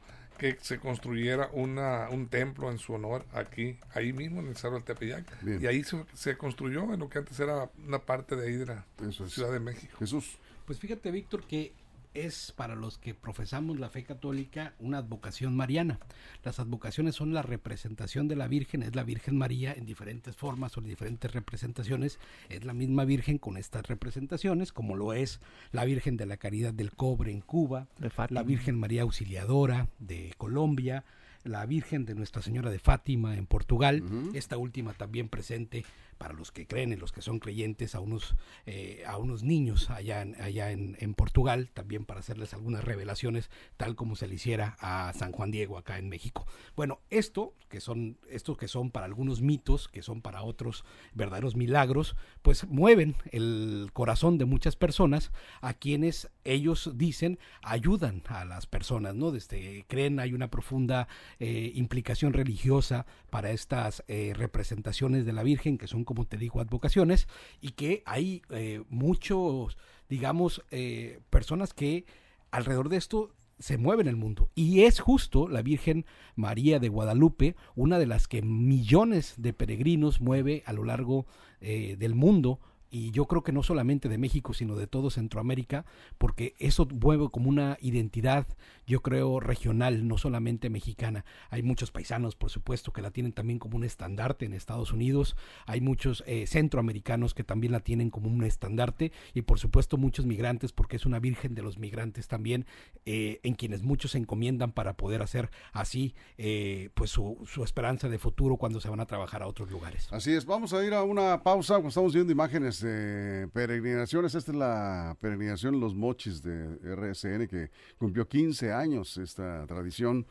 que 0.42 0.58
se 0.60 0.80
construyera 0.80 1.52
una, 1.54 2.10
un 2.10 2.28
templo 2.28 2.72
en 2.72 2.80
su 2.80 2.94
honor 2.94 3.24
aquí, 3.32 3.78
ahí 3.94 4.12
mismo 4.12 4.40
en 4.40 4.48
el 4.48 4.58
Cerro 4.58 4.74
del 4.74 4.84
Tepeyac. 4.84 5.24
Y 5.44 5.68
ahí 5.68 5.84
se, 6.16 6.36
construyó 6.36 6.92
en 6.92 7.00
lo 7.00 7.10
que 7.10 7.20
antes 7.20 7.40
era 7.40 7.70
una 7.86 8.00
parte 8.00 8.36
de 8.36 8.48
ahí 8.48 8.56
de 8.56 8.66
la 8.66 8.86
Ciudad 9.12 9.52
de 9.52 9.60
México. 9.60 9.96
Jesús. 10.00 10.40
Pues 10.66 10.80
fíjate, 10.80 11.12
Víctor, 11.12 11.44
que 11.44 11.74
es 12.14 12.52
para 12.56 12.76
los 12.76 12.98
que 12.98 13.14
profesamos 13.14 13.80
la 13.80 13.90
fe 13.90 14.04
católica 14.04 14.74
una 14.80 15.00
advocación 15.00 15.56
mariana. 15.56 16.00
Las 16.44 16.60
advocaciones 16.60 17.16
son 17.16 17.34
la 17.34 17.42
representación 17.42 18.28
de 18.28 18.36
la 18.36 18.48
Virgen, 18.48 18.84
es 18.84 18.96
la 18.96 19.04
Virgen 19.04 19.38
María 19.38 19.74
en 19.74 19.86
diferentes 19.86 20.36
formas 20.36 20.78
o 20.78 20.82
en 20.82 20.88
diferentes 20.88 21.32
representaciones, 21.32 22.20
es 22.50 22.66
la 22.66 22.74
misma 22.74 23.06
Virgen 23.06 23.38
con 23.38 23.58
estas 23.58 23.88
representaciones, 23.88 24.72
como 24.72 24.96
lo 24.96 25.14
es 25.14 25.40
la 25.72 25.86
Virgen 25.86 26.18
de 26.18 26.26
la 26.26 26.38
Caridad 26.38 26.74
del 26.74 26.92
Cobre 26.92 27.32
en 27.32 27.42
Cuba, 27.42 27.88
la 28.30 28.44
Virgen 28.44 28.80
María 28.80 29.04
Auxiliadora 29.04 29.88
de 30.00 30.34
Colombia, 30.38 31.04
la 31.44 31.66
Virgen 31.66 32.06
de 32.06 32.16
Nuestra 32.16 32.42
Señora 32.42 32.70
de 32.70 32.80
Fátima 32.80 33.36
en 33.36 33.46
Portugal, 33.46 34.04
esta 34.34 34.58
última 34.58 34.94
también 34.94 35.30
presente 35.30 35.86
para 36.22 36.36
los 36.36 36.52
que 36.52 36.68
creen, 36.68 36.94
y 36.94 36.98
los 36.98 37.12
que 37.12 37.24
son 37.24 37.40
creyentes, 37.40 37.96
a 37.96 38.00
unos, 38.00 38.36
eh, 38.68 39.04
a 39.08 39.18
unos 39.18 39.42
niños 39.42 39.90
allá, 39.90 40.22
en, 40.22 40.40
allá 40.40 40.70
en, 40.70 41.14
Portugal, 41.16 41.72
también 41.74 42.06
para 42.06 42.20
hacerles 42.20 42.54
algunas 42.54 42.84
revelaciones, 42.84 43.50
tal 43.76 43.96
como 43.96 44.16
se 44.16 44.28
le 44.28 44.36
hiciera 44.36 44.78
a 44.80 45.14
San 45.14 45.32
Juan 45.32 45.50
Diego 45.50 45.80
acá 45.80 45.98
en 45.98 46.10
México. 46.10 46.46
Bueno, 46.76 47.00
esto, 47.10 47.56
que 47.70 47.82
son, 47.82 48.20
estos 48.30 48.56
que 48.56 48.68
son 48.68 48.92
para 48.92 49.08
algunos 49.08 49.42
mitos, 49.42 49.88
que 49.88 50.04
son 50.04 50.22
para 50.22 50.44
otros 50.44 50.86
verdaderos 51.16 51.56
milagros, 51.56 52.16
pues 52.44 52.68
mueven 52.68 53.16
el 53.32 53.90
corazón 53.92 54.38
de 54.38 54.46
muchas 54.46 54.76
personas 54.76 55.32
a 55.60 55.74
quienes 55.74 56.30
ellos 56.44 56.92
dicen 56.94 57.40
ayudan 57.64 58.22
a 58.28 58.46
las 58.46 58.68
personas, 58.68 59.16
¿no? 59.16 59.32
Desde 59.32 59.86
creen 59.88 60.20
hay 60.20 60.34
una 60.34 60.50
profunda 60.50 61.08
eh, 61.40 61.72
implicación 61.74 62.34
religiosa 62.34 63.08
para 63.32 63.50
estas 63.52 64.04
eh, 64.08 64.34
representaciones 64.36 65.26
de 65.26 65.34
la 65.34 65.42
Virgen 65.42 65.80
que 65.80 65.88
son 65.88 66.04
como 66.12 66.26
te 66.26 66.36
digo, 66.36 66.60
advocaciones, 66.60 67.30
y 67.62 67.70
que 67.70 68.04
hay 68.06 68.42
eh, 68.50 68.84
muchos, 68.90 69.78
digamos, 70.10 70.62
eh, 70.70 71.22
personas 71.30 71.74
que 71.74 72.04
alrededor 72.52 72.90
de 72.90 72.98
esto 72.98 73.34
se 73.60 73.78
mueven 73.78 74.10
el 74.10 74.18
mundo. 74.18 74.50
Y 74.54 74.82
es 74.82 75.00
justo 75.00 75.48
la 75.48 75.62
Virgen 75.62 76.06
María 76.36 76.80
de 76.80 76.90
Guadalupe, 76.90 77.56
una 77.76 77.98
de 77.98 78.08
las 78.08 78.28
que 78.28 78.42
millones 78.42 79.36
de 79.38 79.54
peregrinos 79.54 80.20
mueve 80.20 80.64
a 80.66 80.74
lo 80.74 80.84
largo 80.84 81.28
eh, 81.62 81.96
del 81.98 82.14
mundo 82.14 82.60
y 82.92 83.12
yo 83.12 83.26
creo 83.26 83.42
que 83.42 83.54
no 83.54 83.64
solamente 83.64 84.10
de 84.10 84.18
México, 84.18 84.54
sino 84.54 84.76
de 84.76 84.86
todo 84.86 85.10
Centroamérica, 85.10 85.86
porque 86.18 86.54
eso 86.60 86.86
mueve 86.86 87.30
como 87.32 87.50
una 87.50 87.78
identidad, 87.80 88.46
yo 88.86 89.02
creo, 89.02 89.40
regional, 89.40 90.08
no 90.08 90.18
solamente 90.18 90.70
mexicana. 90.70 91.24
Hay 91.50 91.64
muchos 91.64 91.90
paisanos, 91.90 92.36
por 92.36 92.52
supuesto, 92.52 92.92
que 92.92 93.02
la 93.02 93.12
tienen 93.12 93.32
también 93.32 93.60
como 93.60 93.78
un 93.78 93.86
estandarte 93.86 94.46
en 94.46 94.54
Estados 94.54 94.92
Unidos, 94.92 95.38
hay 95.66 95.80
muchos 95.80 96.24
eh, 96.28 96.46
centroamericanos 96.48 97.34
que 97.34 97.46
también 97.46 97.72
la 97.72 97.80
tienen 97.80 98.10
como 98.10 98.30
un 98.30 98.44
estandarte, 98.44 99.14
y 99.34 99.44
por 99.44 99.58
supuesto 99.58 99.98
muchos 99.98 100.26
migrantes, 100.26 100.74
porque 100.74 100.98
es 100.98 101.06
una 101.06 101.20
virgen 101.20 101.56
de 101.56 101.62
los 101.62 101.80
migrantes 101.80 102.28
también, 102.28 102.66
eh, 103.06 103.40
en 103.44 103.54
quienes 103.54 103.84
muchos 103.84 104.12
se 104.12 104.18
encomiendan 104.18 104.74
para 104.74 104.98
poder 104.98 105.22
hacer 105.22 105.50
así, 105.72 106.14
eh, 106.38 106.90
pues 106.94 107.10
su, 107.10 107.38
su 107.46 107.64
esperanza 107.64 108.10
de 108.10 108.18
futuro 108.18 108.58
cuando 108.58 108.82
se 108.82 108.90
van 108.90 109.00
a 109.00 109.06
trabajar 109.06 109.44
a 109.44 109.48
otros 109.48 109.72
lugares. 109.72 110.10
Así 110.12 110.34
es, 110.34 110.46
vamos 110.46 110.74
a 110.74 110.84
ir 110.86 110.94
a 110.94 111.04
una 111.04 111.42
pausa, 111.42 111.80
estamos 111.80 112.14
viendo 112.14 112.34
imágenes 112.34 112.81
peregrinaciones. 112.82 114.36
Esta 114.36 114.52
es 114.52 114.58
la 114.58 115.18
peregrinación 115.20 115.80
Los 115.80 115.96
Mochis 115.96 116.42
de 116.42 116.78
RSN 116.96 117.48
que 117.48 117.72
cumplió 117.98 118.28
15 118.28 118.72
años 118.72 119.18
esta 119.18 119.66
tradición 119.68 120.26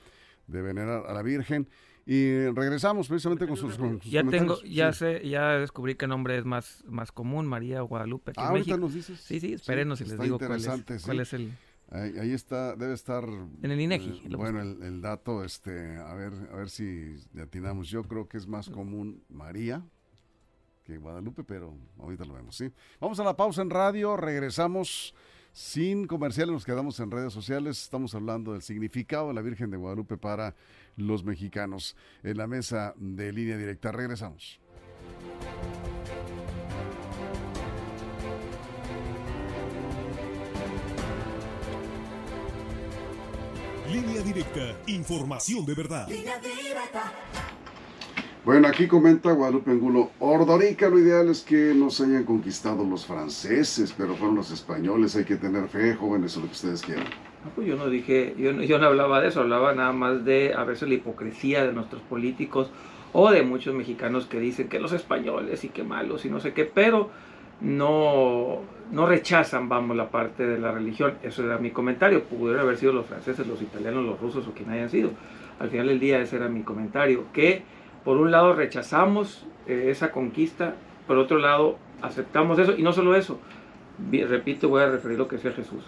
de 0.47 0.63
venerar 0.63 1.07
a 1.07 1.13
la 1.13 1.23
Virgen. 1.23 1.69
Y 2.07 2.47
regresamos 2.49 3.09
precisamente 3.09 3.47
con 3.47 3.57
sus, 3.57 3.79
Ya 4.03 4.25
tengo, 4.25 4.61
ya 4.63 4.93
sé, 4.93 5.29
ya 5.29 5.59
descubrí 5.59 5.95
qué 5.95 6.07
nombre 6.07 6.39
es 6.39 6.45
más, 6.45 6.83
más 6.89 7.13
común, 7.13 7.47
María 7.47 7.83
Guadalupe. 7.83 8.33
ah, 8.37 8.49
ahorita 8.49 8.77
nos 8.77 8.95
dices. 8.95 9.21
Sí, 9.21 9.39
sí, 9.39 9.53
espérenos 9.53 10.01
y 10.01 10.07
les 10.07 10.19
digo 10.19 10.39
cuál 10.39 10.59
es, 10.59 11.05
cuál 11.05 11.21
es 11.21 11.33
el... 11.35 11.53
Ahí, 11.93 12.33
está, 12.33 12.77
debe 12.77 12.95
estar. 12.95 13.25
En 13.63 13.71
el 13.71 13.81
INEGI. 13.81 14.23
Eh, 14.25 14.37
bueno, 14.37 14.63
el, 14.63 14.81
el, 14.83 15.01
dato, 15.01 15.43
este, 15.43 15.97
a 15.97 16.15
ver, 16.15 16.33
a 16.53 16.57
ver 16.57 16.71
si 16.71 17.17
atinamos. 17.41 17.89
Yo 17.89 18.05
creo 18.05 18.29
que 18.29 18.37
es 18.37 18.47
más 18.47 18.71
común 18.71 19.25
María, 19.29 19.85
Guadalupe, 20.99 21.45
pero 21.45 21.75
ahorita 21.99 22.25
lo 22.25 22.35
vemos, 22.35 22.57
¿sí? 22.57 22.71
Vamos 23.01 23.19
a 23.21 23.25
la 23.25 23.37
pausa 23.37 23.63
en 23.63 23.71
radio, 23.71 24.17
regresamos 24.17 25.15
sin 25.53 26.07
comerciales, 26.07 26.53
nos 26.53 26.65
quedamos 26.65 27.01
en 27.01 27.11
redes 27.11 27.33
sociales, 27.33 27.83
estamos 27.83 28.15
hablando 28.15 28.53
del 28.53 28.63
significado 28.63 29.29
de 29.29 29.35
la 29.35 29.43
Virgen 29.43 29.71
de 29.71 29.77
Guadalupe 29.77 30.17
para 30.17 30.55
los 30.97 31.25
mexicanos 31.25 31.97
en 32.23 32.37
la 32.37 32.47
mesa 32.47 32.95
de 32.97 33.33
línea 33.33 33.57
directa. 33.57 33.93
Regresamos. 33.93 34.61
Línea 43.91 44.23
directa, 44.23 44.77
información 44.87 45.67
de 45.67 45.75
verdad. 45.75 46.07
Bueno, 48.43 48.69
aquí 48.69 48.87
comenta 48.87 49.33
Guadalupe 49.33 49.71
Angulo, 49.71 50.13
Ordorica 50.19 50.89
lo 50.89 50.99
ideal 50.99 51.29
es 51.29 51.43
que 51.43 51.75
nos 51.75 52.01
hayan 52.01 52.25
conquistado 52.25 52.85
los 52.85 53.05
franceses, 53.05 53.95
pero 53.97 54.15
fueron 54.15 54.37
los 54.37 54.51
españoles, 54.51 55.15
hay 55.15 55.25
que 55.25 55.37
tener 55.37 55.69
fe, 55.69 55.95
jóvenes, 55.95 56.39
o 56.39 56.41
lo 56.41 56.47
que 56.47 56.53
ustedes 56.53 56.81
quieran. 56.81 57.05
Ah, 57.45 57.51
pues 57.55 57.67
yo 57.67 57.77
no 57.77 57.91
dije, 57.91 58.35
yo 58.39 58.55
no, 58.55 58.63
yo 58.63 58.79
no 58.79 58.87
hablaba 58.87 59.21
de 59.21 59.29
eso, 59.29 59.41
hablaba 59.41 59.75
nada 59.75 59.93
más 59.93 60.25
de 60.25 60.55
a 60.55 60.65
veces 60.65 60.89
la 60.89 60.95
hipocresía 60.95 61.67
de 61.67 61.75
nuestros 61.75 62.01
políticos 62.01 62.71
o 63.13 63.31
de 63.31 63.43
muchos 63.43 63.75
mexicanos 63.75 64.25
que 64.25 64.41
dicen 64.41 64.71
que 64.71 64.81
los 64.81 64.93
españoles 64.93 65.63
y 65.65 65.69
que 65.69 65.85
malos 65.85 66.25
y 66.25 66.31
no 66.31 66.41
sé 66.41 66.55
qué, 66.55 66.65
pero 66.65 67.11
no, 67.61 68.61
no 68.91 69.07
rechazan, 69.07 69.69
vamos, 69.69 69.99
la 69.99 70.11
parte 70.11 70.47
de 70.47 70.59
la 70.59 70.73
religión. 70.73 71.15
Eso 71.23 71.45
era 71.45 71.59
mi 71.59 71.73
comentario. 71.73 72.25
Pudieron 72.25 72.63
haber 72.63 72.79
sido 72.79 72.93
los 72.93 73.05
franceses, 73.05 73.47
los 73.47 73.61
italianos, 73.61 74.05
los 74.05 74.19
rusos 74.19 74.47
o 74.49 74.53
quien 74.53 74.71
hayan 74.71 74.89
sido. 74.89 75.11
Al 75.59 75.69
final 75.69 75.89
del 75.89 76.01
día 76.01 76.21
ese 76.21 76.37
era 76.37 76.49
mi 76.49 76.63
comentario. 76.63 77.25
Que 77.35 77.63
por 78.05 78.17
un 78.17 78.31
lado 78.31 78.55
rechazamos 78.55 79.47
eh, 79.67 79.87
esa 79.91 80.11
conquista, 80.11 80.75
por 81.07 81.19
otro 81.19 81.39
lado 81.39 81.79
aceptamos 82.03 82.59
eso, 82.59 82.75
y 82.77 82.83
no 82.83 82.93
solo 82.93 83.15
eso, 83.15 83.39
repito, 84.11 84.69
voy 84.69 84.83
a 84.83 84.91
referir 84.91 85.19
lo 85.19 85.29
que 85.29 85.37
decía 85.37 85.53
Jesús. 85.53 85.85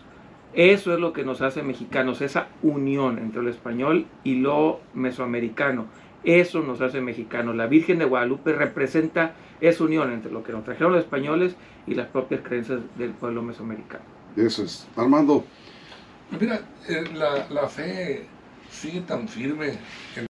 Eso 0.54 0.92
es 0.92 1.00
lo 1.00 1.14
que 1.14 1.25
nos 1.25 1.40
hace 1.40 1.62
mexicanos, 1.62 2.21
esa 2.21 2.49
unión 2.62 3.19
entre 3.19 3.42
lo 3.42 3.49
español 3.49 4.07
y 4.23 4.37
lo 4.37 4.81
mesoamericano. 4.92 5.87
Eso 6.25 6.61
nos 6.61 6.81
hace 6.83 7.00
mexicanos. 7.00 7.57
La 7.57 7.66
Virgen 7.66 7.99
de 7.99 8.04
Guadalupe 8.04 8.52
representa 8.52 9.35
esa 9.61 9.85
unión 9.85 10.12
entre 10.12 10.31
lo 10.31 10.45
que 10.45 10.52
nos 10.52 10.64
trajeron 10.64 10.92
los 10.92 11.02
españoles 11.02 11.57
y 11.87 11.95
las 11.95 12.09
propias 12.09 12.42
creencias 12.42 12.81
del 12.97 13.11
pueblo 13.12 13.42
mesoamericano. 13.42 14.04
Eso 14.37 14.62
es. 14.62 14.87
Armando. 14.97 15.45
Mira, 16.38 16.61
eh, 16.88 17.04
la, 17.14 17.47
la 17.49 17.69
fe 17.69 18.26
sigue 18.71 19.00
tan 19.00 19.28
firme 19.28 19.78
en 20.16 20.26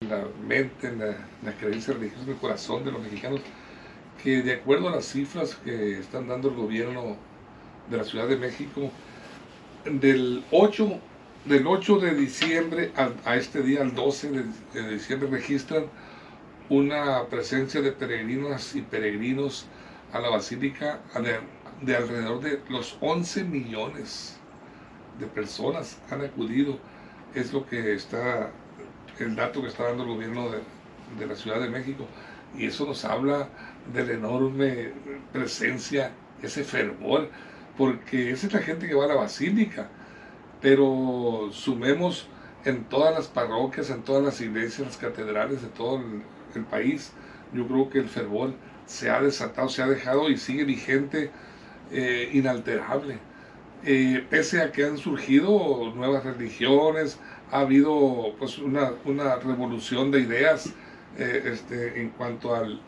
mente, 0.49 0.87
en 0.87 0.99
la, 0.99 1.53
creencia 1.59 1.93
religiosa, 1.93 2.23
en 2.23 2.31
el 2.31 2.37
corazón 2.37 2.83
de 2.83 2.91
los 2.91 3.01
mexicanos, 3.01 3.39
que 4.21 4.41
de 4.41 4.53
acuerdo 4.53 4.89
a 4.89 4.91
las 4.91 5.05
cifras 5.05 5.55
que 5.63 5.99
están 5.99 6.27
dando 6.27 6.49
el 6.49 6.55
gobierno 6.55 7.15
de 7.89 7.97
la 7.97 8.03
Ciudad 8.03 8.27
de 8.27 8.35
México, 8.35 8.91
del 9.85 10.43
8, 10.51 10.99
del 11.45 11.67
8 11.67 11.99
de 11.99 12.15
diciembre 12.15 12.91
a, 13.23 13.35
este 13.35 13.61
día, 13.61 13.81
al 13.81 13.95
12 13.95 14.31
de, 14.73 14.91
diciembre, 14.91 15.29
registran 15.29 15.85
una 16.69 17.25
presencia 17.27 17.81
de 17.81 17.91
peregrinos 17.91 18.75
y 18.75 18.81
peregrinos 18.81 19.67
a 20.11 20.19
la 20.19 20.29
basílica 20.29 20.99
de, 21.15 21.39
de 21.85 21.95
alrededor 21.95 22.41
de 22.41 22.59
los 22.69 22.97
11 22.99 23.43
millones 23.45 24.39
de 25.19 25.27
personas 25.27 25.99
han 26.09 26.21
acudido. 26.21 26.79
Es 27.35 27.53
lo 27.53 27.65
que 27.67 27.93
está, 27.93 28.51
el 29.23 29.35
dato 29.35 29.61
que 29.61 29.67
está 29.67 29.83
dando 29.83 30.03
el 30.03 30.09
gobierno 30.09 30.49
de, 30.49 31.25
la 31.25 31.35
Ciudad 31.35 31.59
de 31.59 31.69
México. 31.69 32.05
Y 32.57 32.65
eso 32.65 32.85
nos 32.85 33.05
habla 33.05 33.49
de 33.93 34.05
la 34.05 34.13
enorme 34.13 34.91
presencia, 35.31 36.11
ese 36.41 36.63
fervor, 36.63 37.29
porque 37.77 38.31
esa 38.31 38.47
es 38.47 38.53
la 38.53 38.59
gente 38.59 38.87
que 38.87 38.95
va 38.95 39.05
a 39.05 39.07
la 39.07 39.15
basílica. 39.15 39.89
Pero 40.61 41.49
sumemos 41.51 42.27
en 42.65 42.83
todas 42.85 43.13
las 43.13 43.27
parroquias, 43.27 43.89
en 43.89 44.03
todas 44.03 44.23
las 44.23 44.41
iglesias, 44.41 44.87
las 44.87 44.97
catedrales 44.97 45.61
de 45.61 45.69
todo 45.69 46.01
el, 46.55 46.63
país, 46.65 47.13
yo 47.53 47.67
creo 47.67 47.89
que 47.89 47.99
el 47.99 48.09
fervor 48.09 48.53
se 48.85 49.09
ha 49.09 49.21
desatado, 49.21 49.69
se 49.69 49.81
ha 49.83 49.87
dejado 49.87 50.29
y 50.29 50.37
sigue 50.37 50.65
vigente, 50.65 51.31
eh, 51.91 52.29
inalterable. 52.33 53.19
Eh, 53.85 54.25
pese 54.29 54.61
a 54.61 54.71
que 54.71 54.83
han 54.83 54.97
surgido 54.97 55.93
nuevas 55.95 56.23
religiones, 56.25 57.17
ha 57.51 57.61
habido 57.61 58.35
pues 58.37 58.57
una, 58.57 58.91
revolución 59.43 60.11
de 60.11 60.19
ideas 60.19 60.73
eh, 61.17 61.43
este, 61.53 62.01
en 62.01 62.09
cuanto 62.09 62.55
al, 62.55 62.81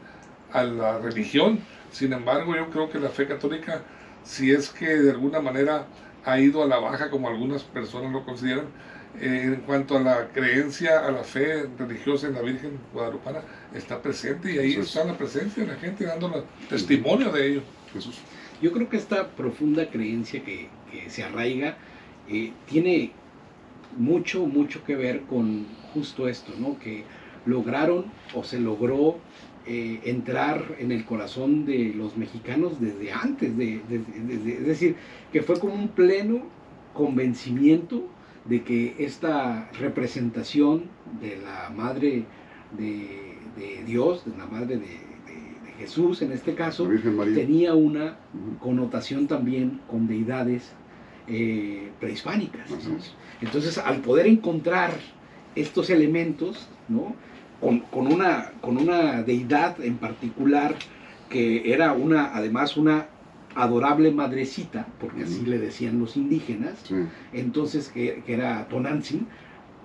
a 0.51 0.63
la 0.63 0.99
religión. 0.99 1.59
Sin 1.91 2.13
embargo, 2.13 2.55
yo 2.55 2.69
creo 2.69 2.89
que 2.89 2.99
la 2.99 3.09
fe 3.09 3.27
católica, 3.27 3.83
si 4.23 4.51
es 4.51 4.69
que 4.69 4.87
de 4.87 5.11
alguna 5.11 5.39
manera 5.39 5.85
ha 6.25 6.39
ido 6.39 6.63
a 6.63 6.67
la 6.67 6.79
baja, 6.79 7.09
como 7.09 7.29
algunas 7.29 7.63
personas 7.63 8.11
lo 8.11 8.23
consideran, 8.23 8.67
eh, 9.19 9.41
en 9.45 9.61
cuanto 9.61 9.97
a 9.97 9.99
la 9.99 10.29
creencia, 10.29 11.05
a 11.05 11.11
la 11.11 11.23
fe 11.23 11.67
religiosa 11.77 12.27
en 12.27 12.33
la 12.33 12.41
Virgen 12.41 12.79
Guadalupana, 12.93 13.41
está 13.73 14.01
presente 14.01 14.53
y 14.53 14.57
ahí 14.57 14.73
está 14.75 15.03
la 15.03 15.17
presencia 15.17 15.63
de 15.63 15.73
la 15.73 15.79
gente 15.79 16.05
dando 16.05 16.45
testimonio 16.69 17.31
de 17.31 17.47
ello. 17.47 17.61
Jesús. 17.93 18.19
Yo 18.61 18.71
creo 18.71 18.89
que 18.89 18.97
esta 18.97 19.29
profunda 19.29 19.89
creencia 19.89 20.43
que, 20.43 20.69
se 21.07 21.23
arraiga 21.23 21.77
eh, 22.27 22.51
tiene 22.67 23.11
mucho, 23.97 24.45
mucho 24.45 24.83
que 24.83 24.95
ver 24.95 25.21
con 25.21 25.65
justo 25.93 26.27
esto, 26.27 26.53
¿no? 26.59 26.77
Que 26.79 27.05
lograron 27.45 28.05
o 28.33 28.43
se 28.43 28.59
logró 28.59 29.17
eh, 29.65 29.99
entrar 30.03 30.75
en 30.79 30.91
el 30.91 31.05
corazón 31.05 31.65
de 31.65 31.93
los 31.95 32.17
mexicanos 32.17 32.79
desde 32.79 33.11
antes, 33.11 33.55
de, 33.57 33.81
es 34.47 34.65
decir, 34.65 34.95
que 35.31 35.41
fue 35.41 35.59
como 35.59 35.75
un 35.75 35.89
pleno 35.89 36.43
convencimiento 36.93 38.07
de 38.45 38.63
que 38.63 38.95
esta 38.99 39.69
representación 39.79 40.85
de 41.21 41.37
la 41.37 41.69
madre 41.69 42.25
de, 42.77 43.83
Dios, 43.85 44.25
de 44.25 44.37
la 44.37 44.45
madre 44.45 44.77
de, 44.77 45.10
Jesús 45.81 46.21
en 46.21 46.31
este 46.31 46.53
caso, 46.53 46.87
tenía 47.33 47.73
una 47.73 48.17
connotación 48.59 49.27
también 49.27 49.81
con 49.89 50.07
deidades 50.07 50.73
eh, 51.27 51.89
prehispánicas. 51.99 52.69
Entonces, 53.41 53.77
al 53.79 54.01
poder 54.01 54.27
encontrar 54.27 54.91
estos 55.55 55.89
elementos, 55.89 56.67
¿no? 56.87 57.15
Con, 57.59 58.07
una, 58.07 58.51
con 58.61 58.77
una 58.77 59.21
deidad 59.21 59.79
en 59.83 59.97
particular 59.97 60.75
que 61.29 61.71
era 61.71 61.93
una, 61.93 62.35
además 62.35 62.75
una 62.75 63.07
adorable 63.55 64.11
madrecita, 64.11 64.87
porque 64.99 65.23
así 65.23 65.45
le 65.45 65.59
decían 65.59 65.99
los 65.99 66.17
indígenas, 66.17 66.83
entonces 67.33 67.89
que, 67.89 68.23
que, 68.25 68.33
era 68.33 68.67
Tonantzin, 68.67 69.27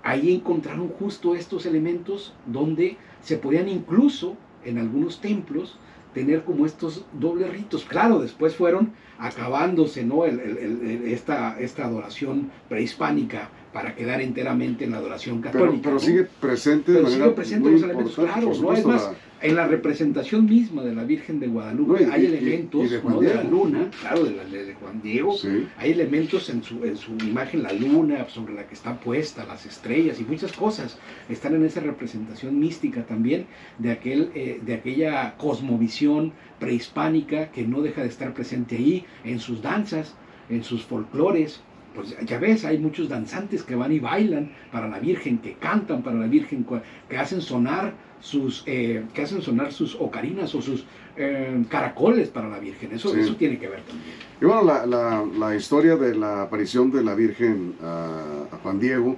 ahí 0.02 0.34
encontraron 0.34 0.88
justo 0.88 1.34
estos 1.34 1.66
elementos 1.66 2.34
donde 2.46 2.96
se 3.20 3.36
podían 3.36 3.68
incluso 3.68 4.36
en 4.66 4.78
algunos 4.78 5.20
templos 5.20 5.78
tener 6.16 6.44
como 6.44 6.64
estos 6.64 7.04
dobles 7.12 7.50
ritos. 7.50 7.84
Claro, 7.84 8.20
después 8.20 8.56
fueron 8.56 8.92
acabándose 9.18 10.02
¿no? 10.02 10.24
esta, 10.24 11.60
esta 11.60 11.84
adoración 11.84 12.50
prehispánica 12.70 13.50
para 13.72 13.94
quedar 13.94 14.22
enteramente 14.22 14.86
en 14.86 14.92
la 14.92 14.96
adoración 14.96 15.42
católica. 15.42 15.82
Pero, 15.82 15.98
sigue 15.98 16.24
presente 16.40 16.94
pero 16.94 17.10
sigue 17.10 17.28
presente 17.30 17.70
los 17.70 17.82
elementos, 17.82 18.14
claro, 18.14 18.52
¿no? 18.58 18.72
Es 18.72 18.86
más, 18.86 19.10
en 19.42 19.54
la 19.54 19.66
representación 19.66 20.46
misma 20.46 20.82
de 20.82 20.94
la 20.94 21.04
Virgen 21.04 21.38
de 21.40 21.46
Guadalupe 21.46 22.06
hay 22.10 22.26
elementos 22.26 22.90
de, 22.90 23.34
la 23.34 23.42
luna, 23.42 23.90
claro, 24.00 24.24
de, 24.24 24.34
la, 24.34 24.44
de 24.44 24.74
Juan 24.74 25.02
Diego, 25.02 25.36
hay 25.76 25.92
elementos 25.92 26.48
en 26.48 26.62
su, 26.62 26.84
en 26.84 26.96
su 26.96 27.12
imagen, 27.18 27.62
la 27.62 27.72
luna 27.72 28.26
sobre 28.28 28.54
la 28.54 28.66
que 28.66 28.74
está 28.74 28.98
puesta, 28.98 29.44
las 29.44 29.66
estrellas 29.66 30.20
y 30.20 30.24
muchas 30.24 30.52
cosas. 30.52 30.98
Están 31.28 31.54
en 31.54 31.64
esa 31.64 31.80
representación 31.80 32.58
mística 32.58 33.04
también 33.04 33.46
de, 33.78 33.92
aquel, 33.92 34.30
eh, 34.34 34.60
de 34.64 34.74
aquella 34.74 35.36
cosmovisión 35.36 36.32
prehispánica 36.58 37.50
que 37.50 37.66
no 37.66 37.82
deja 37.82 38.02
de 38.02 38.08
estar 38.08 38.32
presente 38.32 38.76
ahí 38.76 39.04
en 39.24 39.38
sus 39.38 39.60
danzas, 39.60 40.14
en 40.48 40.64
sus 40.64 40.84
folclores, 40.84 41.60
pues 41.94 42.14
ya 42.26 42.38
ves, 42.38 42.64
hay 42.64 42.78
muchos 42.78 43.08
danzantes 43.08 43.62
que 43.62 43.74
van 43.74 43.90
y 43.90 43.98
bailan 43.98 44.52
para 44.70 44.86
la 44.86 44.98
Virgen, 44.98 45.38
que 45.38 45.54
cantan 45.54 46.02
para 46.02 46.18
la 46.18 46.26
Virgen, 46.26 46.66
que 47.08 47.16
hacen 47.16 47.40
sonar 47.40 47.94
sus, 48.26 48.64
eh, 48.66 49.04
que 49.14 49.22
hacen 49.22 49.40
sonar 49.40 49.72
sus 49.72 49.94
ocarinas 49.94 50.52
o 50.56 50.60
sus 50.60 50.84
eh, 51.16 51.64
caracoles 51.68 52.28
para 52.28 52.48
la 52.48 52.58
Virgen. 52.58 52.92
Eso, 52.92 53.14
eso 53.14 53.36
tiene 53.36 53.56
que 53.58 53.68
ver 53.68 53.82
también. 53.82 54.14
Y 54.40 54.44
bueno, 54.44 54.64
la, 54.64 55.24
la, 55.24 55.54
historia 55.54 55.96
de 55.96 56.14
la 56.14 56.42
aparición 56.42 56.90
de 56.90 57.04
la 57.04 57.14
Virgen 57.14 57.76
a, 57.82 58.48
Juan 58.62 58.80
Diego 58.80 59.16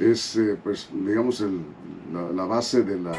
es, 0.00 0.36
eh, 0.36 0.56
pues, 0.62 0.90
digamos, 0.92 1.40
el, 1.40 1.60
la 2.34 2.44
base 2.44 2.82
de 2.82 2.98
la 2.98 3.12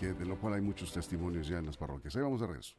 de 0.00 0.26
lo 0.26 0.36
cual 0.38 0.54
hay 0.54 0.60
muchos 0.60 0.92
testimonios 0.92 1.48
ya 1.48 1.58
en 1.58 1.66
las 1.66 1.76
parroquias. 1.76 2.14
Ahí 2.16 2.22
vamos 2.22 2.40
de 2.40 2.46
regreso. 2.46 2.74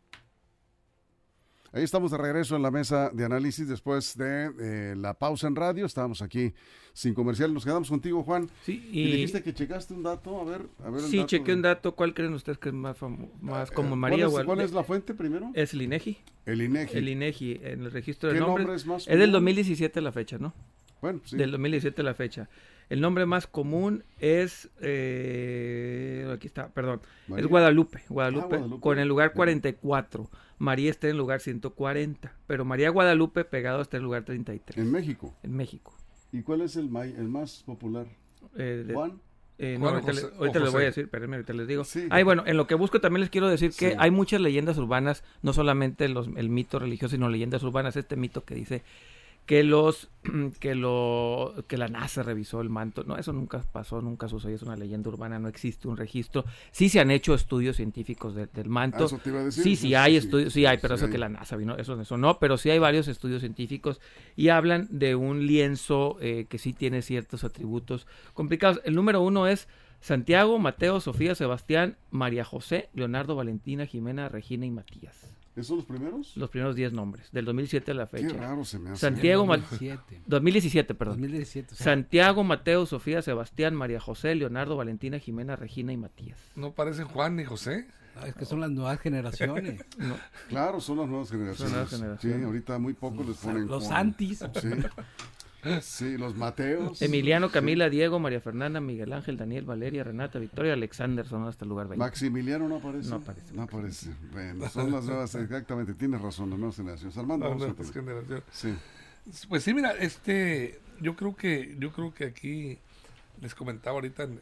Ahí 1.74 1.84
estamos 1.84 2.12
de 2.12 2.18
regreso 2.18 2.56
en 2.56 2.62
la 2.62 2.72
mesa 2.72 3.10
de 3.10 3.26
análisis 3.26 3.68
después 3.68 4.18
de 4.18 4.52
eh, 4.60 4.96
la 4.96 5.14
pausa 5.14 5.48
en 5.48 5.56
radio. 5.56 5.86
Estábamos 5.86 6.22
aquí 6.22 6.54
sin 6.94 7.14
comercial. 7.14 7.54
Nos 7.54 7.66
quedamos 7.66 7.90
contigo, 7.90 8.24
Juan. 8.24 8.50
Sí, 8.64 8.90
y, 8.92 9.12
dijiste 9.12 9.44
que 9.44 9.54
checaste 9.54 9.94
un 9.94 10.04
dato. 10.04 10.40
A 10.40 10.46
ver, 10.46 10.62
a 10.84 10.90
ver. 10.90 11.02
Sí, 11.02 11.26
chequé 11.26 11.54
un 11.54 11.62
dato. 11.62 11.94
¿Cuál 11.94 12.14
creen 12.14 12.34
ustedes 12.34 12.58
que 12.58 12.70
es 12.70 12.76
más, 12.76 12.98
más 13.42 13.70
como 13.72 13.94
eh, 13.94 13.98
María? 13.98 14.28
¿Cuál 14.28 14.42
es, 14.42 14.46
¿Cuál 14.46 14.62
es 14.62 14.72
la 14.72 14.84
fuente 14.84 15.14
primero? 15.14 15.52
Es 15.54 15.74
el 15.74 15.82
INEGI. 15.82 16.18
El 16.46 16.62
INEGI. 16.62 16.98
El 16.98 17.10
INEGI, 17.10 17.60
en 17.64 17.84
el 17.84 17.92
registro 17.92 18.32
de 18.32 18.40
nombres. 18.40 18.58
Nombre 18.60 18.76
es, 18.76 18.86
más 18.86 19.08
es 19.08 19.20
del 19.20 19.32
2017 19.32 20.02
la 20.02 20.12
fecha, 20.12 20.38
¿no? 20.38 20.54
Bueno, 21.02 21.20
sí. 21.26 21.36
Del 21.36 21.52
2017 21.52 22.02
la 22.02 22.14
fecha. 22.14 22.50
El 22.90 23.02
nombre 23.02 23.26
más 23.26 23.48
común 23.48 24.04
es, 24.20 24.70
eh, 24.82 26.30
aquí 26.34 26.48
está, 26.48 26.70
perdón, 26.70 27.02
es 27.36 27.44
ah, 27.44 27.48
Guadalupe, 27.48 28.04
Guadalupe, 28.08 28.62
con 28.80 28.98
el 28.98 29.08
lugar 29.08 29.34
44. 29.34 30.30
María 30.58 30.90
está 30.90 31.08
en 31.08 31.12
el 31.12 31.18
lugar 31.18 31.42
140, 31.42 32.34
pero 32.48 32.66
María 32.66 32.90
Guadalupe 32.90 33.44
pegado 33.44 33.82
está 33.82 33.98
en 33.98 34.02
el 34.02 34.06
lugar 34.06 34.24
33. 34.24 34.86
¿En 34.86 34.92
México? 34.92 35.36
En 35.44 35.56
México. 35.56 35.94
¿Y 36.32 36.42
cuál 36.44 36.62
es 36.62 36.76
el, 36.78 36.96
el 36.96 37.28
más 37.28 37.64
popular? 37.66 38.08
Eh, 38.58 38.90
¿Juan? 38.94 39.20
Eh, 39.60 39.78
no, 39.80 39.90
ahorita, 39.90 40.12
les 40.60 40.72
voy 40.72 40.84
a 40.84 40.86
decir, 40.86 41.06
espérenme, 41.06 41.38
ahorita 41.38 41.54
les 41.54 41.68
digo. 41.68 41.84
Sí. 41.84 42.08
Ay, 42.12 42.24
bueno, 42.24 42.44
en 42.46 42.58
lo 42.58 42.68
que 42.68 42.76
busco 42.76 43.02
también 43.02 43.22
les 43.22 43.32
quiero 43.32 43.50
decir 43.50 43.72
que 43.72 43.96
hay 43.98 44.12
muchas 44.12 44.40
leyendas 44.40 44.78
urbanas, 44.78 45.24
no 45.42 45.52
solamente 45.52 46.08
los, 46.10 46.30
el 46.36 46.50
mito 46.50 46.78
religioso, 46.78 47.16
sino 47.16 47.28
leyendas 47.28 47.64
urbanas. 47.64 47.96
Este 47.96 48.16
mito 48.16 48.44
que 48.44 48.54
dice 48.54 48.84
que 49.48 49.64
los 49.64 50.10
que 50.60 50.76
lo 50.76 51.56
que 51.68 51.78
la 51.78 51.88
NASA 51.88 52.22
revisó 52.22 52.62
el 52.62 52.70
manto. 52.70 53.04
No, 53.06 53.18
eso 53.18 53.34
nunca 53.34 53.64
pasó, 53.72 54.02
nunca 54.02 54.28
sucedió, 54.28 54.56
es 54.56 54.62
una 54.62 54.76
leyenda 54.76 55.10
urbana, 55.10 55.40
no 55.40 55.48
existe 55.48 55.88
un 55.88 55.98
registro. 55.98 56.46
Sí 56.72 56.90
se 56.90 57.00
han 57.00 57.10
hecho 57.10 57.34
estudios 57.34 57.78
científicos 57.78 58.36
del 58.36 58.70
manto. 58.70 59.08
Ah, 59.12 59.18
te 59.24 59.30
iba 59.30 59.40
a 59.40 59.46
decir, 59.46 59.64
sí, 59.64 59.76
sí 59.76 59.96
hay 59.96 60.18
estudios, 60.18 60.54
sí 60.54 60.66
hay, 60.66 60.78
pero 60.78 60.96
eso 60.96 61.10
que 61.10 61.18
la 61.18 61.30
NASA 61.30 61.56
vino, 61.56 61.76
eso, 61.78 62.00
eso 62.00 62.18
no, 62.18 62.38
pero 62.40 62.58
sí 62.58 62.70
hay 62.70 62.78
varios 62.78 63.08
estudios 63.08 63.40
científicos 63.40 64.02
y 64.36 64.50
hablan 64.50 64.88
de 64.92 65.16
un 65.16 65.48
lienzo 65.48 66.18
eh, 66.20 66.46
que 66.50 66.58
sí 66.58 66.74
tiene 66.74 67.02
ciertos 67.02 67.44
atributos 67.44 68.06
complicados. 68.34 68.82
El 68.84 68.96
número 68.96 69.22
uno 69.22 69.48
es 69.48 69.70
Santiago, 70.02 70.60
Mateo, 70.60 71.00
Sofía, 71.00 71.36
Sebastián, 71.36 71.96
María 72.12 72.44
José, 72.44 72.90
Leonardo, 72.94 73.36
Valentina, 73.36 73.86
Jimena, 73.86 74.28
Regina 74.28 74.66
y 74.66 74.72
Matías. 74.72 75.37
¿Esos 75.58 75.68
son 75.70 75.78
los 75.78 75.86
primeros? 75.86 76.38
Los 76.38 76.52
primeros 76.52 76.76
10 76.76 76.94
nombres, 76.94 77.32
del 77.32 77.46
2007 77.46 77.90
a 77.90 77.94
la 77.96 78.06
fecha. 78.06 78.28
Qué 78.28 78.34
raro 78.34 78.64
se 78.64 78.78
me 78.78 78.92
hace. 78.92 79.02
Santiago, 79.02 79.44
2017. 80.28 80.94
perdón. 80.94 81.16
2017, 81.16 81.74
Santiago, 81.74 82.44
Mateo, 82.44 82.86
Sofía, 82.86 83.24
Sebastián, 83.24 83.74
María 83.74 84.00
José, 84.00 84.36
Leonardo, 84.36 84.78
Valentina, 84.78 85.18
Jimena, 85.18 85.56
Regina 85.56 85.92
y 85.92 85.98
Matías. 85.98 86.40
¿No 86.56 86.74
parecen 86.74 87.08
Juan 87.08 87.38
ni 87.38 87.44
José? 87.44 87.88
es 88.26 88.36
que 88.36 88.46
son 88.46 88.62
las 88.62 88.70
nuevas 88.70 89.00
generaciones. 89.00 89.84
Claro, 90.50 90.80
son 90.80 91.00
las 91.00 91.08
nuevas 91.08 91.30
generaciones. 91.30 91.90
Sí, 92.22 92.32
ahorita 92.32 92.78
muy 92.78 92.94
poco 92.94 93.24
les 93.24 93.38
ponen 93.38 93.68
Los 93.68 93.90
antis. 93.90 94.40
Sí. 94.62 94.70
Sí, 95.82 96.18
los 96.18 96.36
Mateos. 96.36 97.02
Emiliano, 97.02 97.50
Camila, 97.50 97.90
Diego, 97.90 98.20
María 98.20 98.42
Fernanda, 98.42 98.80
Miguel 98.80 99.14
Ángel, 99.14 99.38
Daniel, 99.38 99.66
Valeria, 99.66 100.04
Renata, 100.04 100.40
Victoria, 100.40 100.74
Alexander 100.74 101.26
son 101.26 101.48
hasta 101.48 101.66
el 101.66 101.70
lugar 101.70 101.88
20. 101.88 102.04
Maximiliano 102.04 102.68
no 102.68 102.78
aparece. 102.78 103.10
No 103.10 103.16
aparece. 103.18 103.54
No 103.54 103.62
aparece. 103.64 104.10
Bueno, 104.32 104.70
son 104.70 104.92
las 104.92 105.06
nuevas, 105.06 105.36
exactamente, 105.36 105.94
tienes 105.94 106.22
razón, 106.22 106.50
las 106.50 106.60
nuevas 106.60 106.76
generaciones. 106.76 107.18
Armando, 107.18 107.54
nuevas 107.56 107.92
generaciones. 107.92 108.44
Sí. 108.52 108.76
Pues 109.50 109.64
sí, 109.64 109.74
mira, 109.74 109.92
este, 109.92 110.80
yo 111.02 111.16
creo 111.16 111.36
que, 111.36 111.76
yo 111.80 111.92
creo 111.92 112.14
que 112.14 112.26
aquí 112.26 112.80
les 113.42 113.54
comentaba 113.54 113.96
ahorita 113.96 114.24
en, 114.24 114.42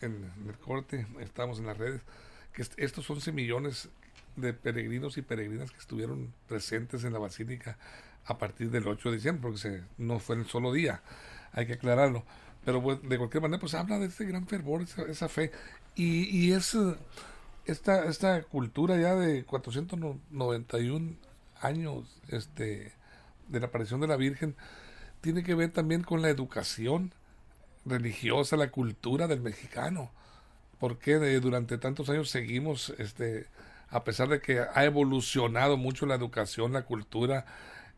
el 0.00 0.58
corte, 0.64 1.06
estábamos 1.20 1.58
en 1.58 1.66
las 1.66 1.76
redes, 1.76 2.00
que 2.52 2.64
estos 2.76 3.08
11 3.08 3.32
millones 3.32 3.88
de 4.36 4.52
peregrinos 4.52 5.18
y 5.18 5.22
peregrinas 5.22 5.70
que 5.70 5.78
estuvieron 5.78 6.32
presentes 6.48 7.04
en 7.04 7.12
la 7.12 7.18
basílica 7.18 7.76
a 8.28 8.38
partir 8.38 8.70
del 8.70 8.86
8 8.86 9.10
de 9.10 9.16
diciembre, 9.16 9.50
porque 9.50 9.82
no 9.96 10.18
fue 10.18 10.36
en 10.36 10.42
el 10.42 10.48
solo 10.48 10.72
día, 10.72 11.02
hay 11.52 11.66
que 11.66 11.72
aclararlo. 11.74 12.24
Pero 12.64 12.80
de 13.02 13.18
cualquier 13.18 13.42
manera, 13.42 13.58
pues 13.58 13.74
habla 13.74 13.98
de 13.98 14.06
este 14.06 14.26
gran 14.26 14.46
fervor, 14.46 14.82
esa, 14.82 15.28
fe. 15.28 15.50
Y, 15.94 16.24
y 16.36 16.52
es 16.52 16.76
esta, 17.64 18.04
esta 18.04 18.42
cultura 18.42 18.98
ya 18.98 19.14
de 19.14 19.44
491 19.44 21.16
años 21.60 22.20
este, 22.28 22.92
de 23.48 23.60
la 23.60 23.66
aparición 23.66 24.00
de 24.00 24.06
la 24.06 24.16
Virgen, 24.16 24.54
tiene 25.20 25.42
que 25.42 25.54
ver 25.54 25.72
también 25.72 26.02
con 26.02 26.22
la 26.22 26.28
educación 26.28 27.12
religiosa, 27.86 28.56
la 28.56 28.70
cultura 28.70 29.26
del 29.26 29.40
mexicano. 29.40 30.10
Porque 30.78 31.16
durante 31.40 31.78
tantos 31.78 32.08
años 32.08 32.30
seguimos, 32.30 32.90
este, 32.98 33.46
a 33.90 34.04
pesar 34.04 34.28
de 34.28 34.40
que 34.40 34.60
ha 34.60 34.84
evolucionado 34.84 35.76
mucho 35.76 36.06
la 36.06 36.14
educación, 36.14 36.72
la 36.72 36.82
cultura, 36.82 37.46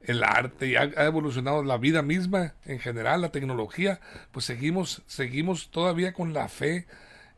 el 0.03 0.25
arte 0.25 0.67
y 0.69 0.77
ha, 0.77 0.85
evolucionado 1.05 1.63
la 1.63 1.79
vida 1.79 2.03
misma 2.03 2.55
en 2.65 2.79
general, 2.79 3.21
la 3.21 3.33
tecnología, 3.33 4.01
pues 4.33 4.45
seguimos, 4.47 5.03
seguimos 5.07 5.71
todavía 5.71 6.13
con 6.13 6.33
la 6.33 6.49
fe 6.49 6.87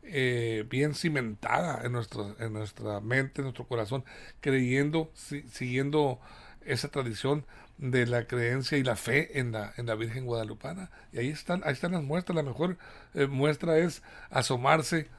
eh, 0.03 0.65
bien 0.69 0.95
cimentada 0.95 1.81
en, 1.83 1.91
nuestro, 1.91 2.35
en 2.39 2.53
nuestra 2.53 2.99
mente, 3.01 3.41
en 3.41 3.45
nuestro 3.45 3.67
corazón, 3.67 4.05
creyendo, 4.41 5.11
siguiendo 5.13 6.19
esa 6.65 6.89
tradición 6.89 7.45
de 7.77 8.05
la 8.05 8.27
creencia 8.27 8.77
y 8.77 8.83
la 8.83 8.95
fe 8.95 9.39
en 9.39 9.51
la, 9.51 9.73
en 9.77 9.85
la 9.85 9.95
Virgen 9.95 10.25
Guadalupana. 10.25 10.89
Y 11.11 11.19
ahí 11.19 11.29
están, 11.29 11.61
ahí 11.65 11.73
están 11.73 11.91
las 11.91 12.03
muestras. 12.03 12.35
La 12.35 12.43
mejor 12.43 12.77
eh, 13.13 13.27
muestra 13.27 13.77
es 13.77 14.03
asomarse 14.29 15.09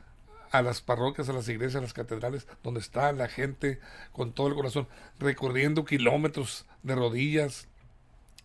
a 0.54 0.62
las 0.62 0.80
parroquias, 0.80 1.28
a 1.28 1.32
las 1.32 1.48
iglesias, 1.48 1.74
a 1.74 1.80
las 1.80 1.92
catedrales, 1.92 2.46
donde 2.62 2.78
está 2.78 3.12
la 3.12 3.26
gente 3.26 3.80
con 4.12 4.32
todo 4.32 4.46
el 4.46 4.54
corazón, 4.54 4.86
recorriendo 5.18 5.84
kilómetros 5.84 6.64
de 6.84 6.94
rodillas, 6.94 7.66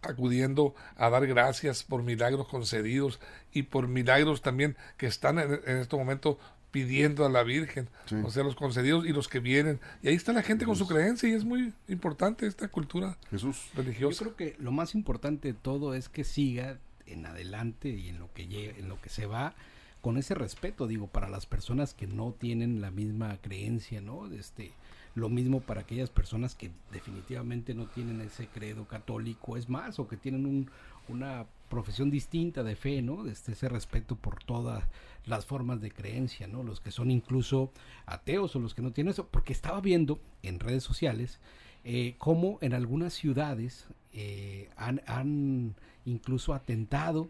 acudiendo 0.02 0.74
a 0.96 1.12
dar 1.12 1.28
gracias 1.28 1.84
por 1.84 2.02
milagros 2.02 2.48
concedidos 2.48 3.20
y 3.54 3.64
por 3.64 3.88
milagros 3.88 4.42
también 4.42 4.76
que 4.98 5.06
están 5.06 5.38
en, 5.38 5.62
este 5.78 5.96
momento 5.96 6.40
pidiendo 6.72 7.28
a 7.28 7.30
la 7.30 7.44
Virgen, 7.44 7.90
o 8.24 8.32
sea, 8.32 8.44
los 8.44 8.56
concedidos 8.56 9.06
y 9.06 9.10
los 9.10 9.28
que 9.28 9.40
vienen. 9.40 9.80
Y 10.02 10.08
ahí 10.08 10.16
está 10.16 10.34
la 10.34 10.42
gente 10.42 10.66
con 10.66 10.76
su 10.76 10.88
creencia 10.88 11.30
y 11.30 11.34
es 11.34 11.46
muy 11.46 11.74
importante 11.88 12.48
esta 12.48 12.70
cultura 12.70 13.20
Jesús. 13.30 13.70
religiosa. 13.76 14.24
Yo 14.26 14.34
creo 14.34 14.36
que 14.36 14.60
lo 14.60 14.72
más 14.72 14.96
importante 14.96 15.50
de 15.50 15.54
todo 15.54 15.94
es 15.94 16.10
que 16.10 16.24
siga 16.24 16.80
en 17.06 17.28
adelante 17.28 17.90
y 17.90 18.10
en 18.10 18.18
lo 18.18 18.34
que 18.34 18.74
en 18.80 18.90
lo 18.90 19.00
que 19.00 19.10
se 19.10 19.28
va 19.28 19.54
con 20.02 20.18
ese 20.18 20.34
respeto, 20.34 20.88
digo, 20.88 21.08
para 21.08 21.30
las 21.30 21.46
personas 21.46 21.94
que 21.94 22.08
no 22.08 22.32
tienen 22.32 22.82
la 22.82 22.92
misma 22.92 23.38
creencia, 23.42 24.02
¿no? 24.02 24.28
Este, 24.28 24.72
lo 25.16 25.30
mismo 25.30 25.60
para 25.62 25.82
aquellas 25.82 26.10
personas 26.10 26.56
que 26.56 26.72
definitivamente 26.92 27.74
no 27.74 27.88
tienen 27.88 28.22
ese 28.22 28.48
credo 28.48 28.86
católico, 28.86 29.58
es 29.58 29.70
más, 29.70 30.00
o 30.00 30.08
que 30.08 30.18
tienen 30.18 30.46
un, 30.46 30.70
una 31.10 31.46
profesión 31.70 32.10
distinta 32.10 32.64
de 32.64 32.76
fe, 32.76 33.02
¿no? 33.02 33.28
Este, 33.28 33.52
ese 33.52 33.68
respeto 33.68 34.16
por 34.16 34.44
todas 34.44 34.84
las 35.26 35.46
formas 35.46 35.82
de 35.82 35.92
creencia, 35.92 36.48
¿no? 36.48 36.64
Los 36.64 36.80
que 36.80 36.92
son 36.92 37.12
incluso 37.12 37.72
ateos 38.06 38.56
o 38.56 38.60
los 38.60 38.74
que 38.74 38.82
no 38.82 38.92
tienen 38.92 39.12
eso, 39.12 39.28
porque 39.28 39.54
estaba 39.54 39.82
viendo 39.82 40.20
en 40.44 40.60
redes 40.60 40.84
sociales 40.84 41.40
eh, 41.84 42.16
cómo 42.18 42.58
en 42.62 42.74
algunas 42.74 43.14
ciudades 43.14 43.88
eh, 44.14 44.70
han, 44.76 45.02
han 45.08 45.76
incluso 46.06 46.54
atentado 46.54 47.30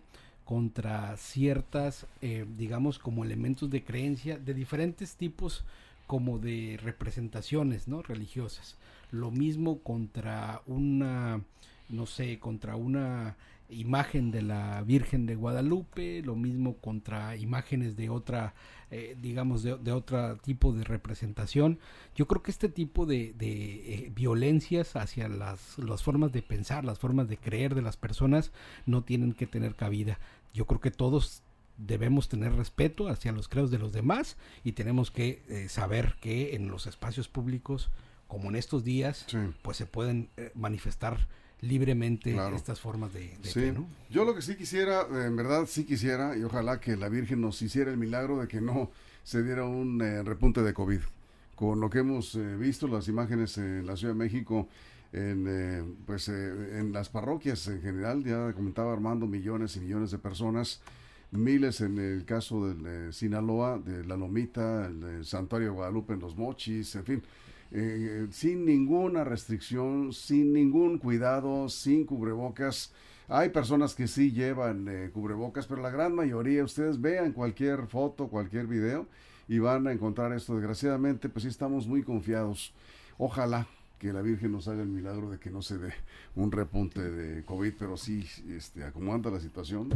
contra 0.49 1.15
ciertas, 1.15 2.07
eh, 2.23 2.43
digamos, 2.57 2.97
como 2.97 3.23
elementos 3.23 3.69
de 3.69 3.83
creencia 3.83 4.39
de 4.39 4.55
diferentes 4.55 5.15
tipos 5.15 5.63
como 6.07 6.39
de 6.39 6.79
representaciones, 6.81 7.87
¿no? 7.87 8.01
Religiosas. 8.01 8.75
Lo 9.11 9.29
mismo 9.29 9.77
contra 9.83 10.63
una, 10.65 11.41
no 11.89 12.07
sé, 12.07 12.39
contra 12.39 12.75
una 12.75 13.35
imagen 13.69 14.31
de 14.31 14.41
la 14.41 14.81
Virgen 14.81 15.27
de 15.27 15.35
Guadalupe, 15.35 16.23
lo 16.23 16.35
mismo 16.35 16.77
contra 16.77 17.35
imágenes 17.35 17.95
de 17.95 18.09
otra, 18.09 18.53
eh, 18.89 19.15
digamos, 19.21 19.61
de, 19.61 19.77
de, 19.77 19.91
otro 19.91 20.37
tipo 20.37 20.73
de 20.73 20.83
representación. 20.83 21.77
Yo 22.15 22.27
creo 22.27 22.41
que 22.41 22.51
este 22.51 22.69
tipo 22.69 23.05
de, 23.05 23.33
de 23.37 23.93
eh, 23.93 24.11
violencias 24.15 24.95
hacia 24.95 25.29
las, 25.29 25.77
las 25.77 26.01
formas 26.01 26.31
de 26.31 26.41
pensar, 26.41 26.85
las 26.85 26.97
formas 26.97 27.29
de 27.29 27.37
creer 27.37 27.75
de 27.75 27.83
las 27.83 27.97
personas 27.97 28.51
no 28.87 29.03
tienen 29.03 29.33
que 29.33 29.45
tener 29.45 29.75
cabida 29.75 30.19
yo 30.53 30.65
creo 30.65 30.79
que 30.79 30.91
todos 30.91 31.41
debemos 31.79 32.27
tener 32.27 32.53
respeto 32.53 33.07
hacia 33.07 33.31
los 33.31 33.47
credos 33.47 33.71
de 33.71 33.79
los 33.79 33.93
demás 33.93 34.35
y 34.63 34.73
tenemos 34.73 35.11
que 35.11 35.41
eh, 35.47 35.69
saber 35.69 36.15
que 36.19 36.55
en 36.55 36.69
los 36.69 36.87
espacios 36.87 37.27
públicos, 37.27 37.89
como 38.27 38.49
en 38.49 38.55
estos 38.55 38.83
días, 38.83 39.25
pues 39.61 39.77
se 39.77 39.85
pueden 39.85 40.29
eh, 40.37 40.51
manifestar 40.55 41.27
libremente 41.61 42.37
estas 42.55 42.79
formas 42.79 43.13
de, 43.13 43.35
sí. 43.41 43.73
Yo 44.09 44.23
lo 44.23 44.33
que 44.33 44.41
sí 44.41 44.55
quisiera, 44.55 45.05
en 45.25 45.35
verdad 45.35 45.65
sí 45.67 45.83
quisiera, 45.83 46.37
y 46.37 46.43
ojalá 46.43 46.79
que 46.79 46.95
la 46.95 47.09
Virgen 47.09 47.41
nos 47.41 47.61
hiciera 47.61 47.91
el 47.91 47.97
milagro 47.97 48.39
de 48.39 48.47
que 48.47 48.61
no 48.61 48.91
se 49.23 49.43
diera 49.43 49.65
un 49.65 50.01
eh, 50.01 50.23
repunte 50.23 50.61
de 50.61 50.73
COVID. 50.73 51.01
Con 51.55 51.81
lo 51.81 51.89
que 51.89 51.99
hemos 51.99 52.37
visto, 52.57 52.87
las 52.87 53.09
imágenes 53.09 53.57
en 53.57 53.85
la 53.85 53.97
Ciudad 53.97 54.13
de 54.13 54.19
México, 54.19 54.69
en, 55.11 55.45
eh, 55.47 55.83
pues, 56.05 56.29
eh, 56.29 56.79
en 56.79 56.91
las 56.91 57.09
parroquias 57.09 57.67
en 57.67 57.81
general, 57.81 58.23
ya 58.23 58.53
comentaba 58.53 58.93
Armando, 58.93 59.25
millones 59.25 59.75
y 59.75 59.79
millones 59.79 60.11
de 60.11 60.19
personas, 60.19 60.81
miles 61.31 61.81
en 61.81 61.97
el 61.97 62.25
caso 62.25 62.67
de 62.69 63.11
Sinaloa, 63.11 63.79
de 63.79 64.05
La 64.05 64.17
Lomita, 64.17 64.85
el, 64.87 65.25
Santuario 65.25 65.69
de 65.69 65.73
Guadalupe 65.75 66.13
en 66.13 66.19
Los 66.19 66.37
Mochis, 66.37 66.95
en 66.95 67.05
fin, 67.05 67.23
eh, 67.71 68.27
sin 68.31 68.65
ninguna 68.65 69.23
restricción, 69.23 70.13
sin 70.13 70.53
ningún 70.53 70.97
cuidado, 70.99 71.69
sin 71.69 72.05
cubrebocas. 72.05 72.93
Hay 73.27 73.49
personas 73.49 73.93
que 73.93 74.07
sí 74.07 74.31
llevan 74.31 75.11
cubrebocas, 75.13 75.67
pero 75.67 75.83
la 75.83 75.91
gran 75.91 76.15
mayoría, 76.15 76.63
ustedes 76.63 76.99
vean 76.99 77.31
cualquier 77.31 77.85
foto, 77.85 78.27
cualquier 78.27 78.65
video 78.65 79.05
y 79.47 79.59
van 79.59 79.85
a 79.85 79.91
encontrar 79.91 80.33
esto. 80.33 80.55
Desgraciadamente, 80.55 81.29
pues 81.29 81.43
sí 81.43 81.49
estamos 81.49 81.85
muy 81.85 82.01
confiados. 82.01 82.73
Ojalá, 83.19 83.67
que 83.99 84.13
la 84.13 84.21
Virgen 84.21 84.53
nos 84.53 84.67
haga 84.67 84.81
el 84.81 84.87
milagro 84.87 85.29
de 85.29 85.39
que 85.39 85.51
no 85.51 85.61
se 85.61 85.77
dé 85.77 85.93
un 86.35 86.51
repunte 86.51 87.01
de 87.01 87.43
COVID, 87.43 87.73
pero 87.77 87.97
sí, 87.97 88.25
este, 88.49 88.83
acomodando 88.83 89.29
la 89.29 89.39
situación, 89.39 89.89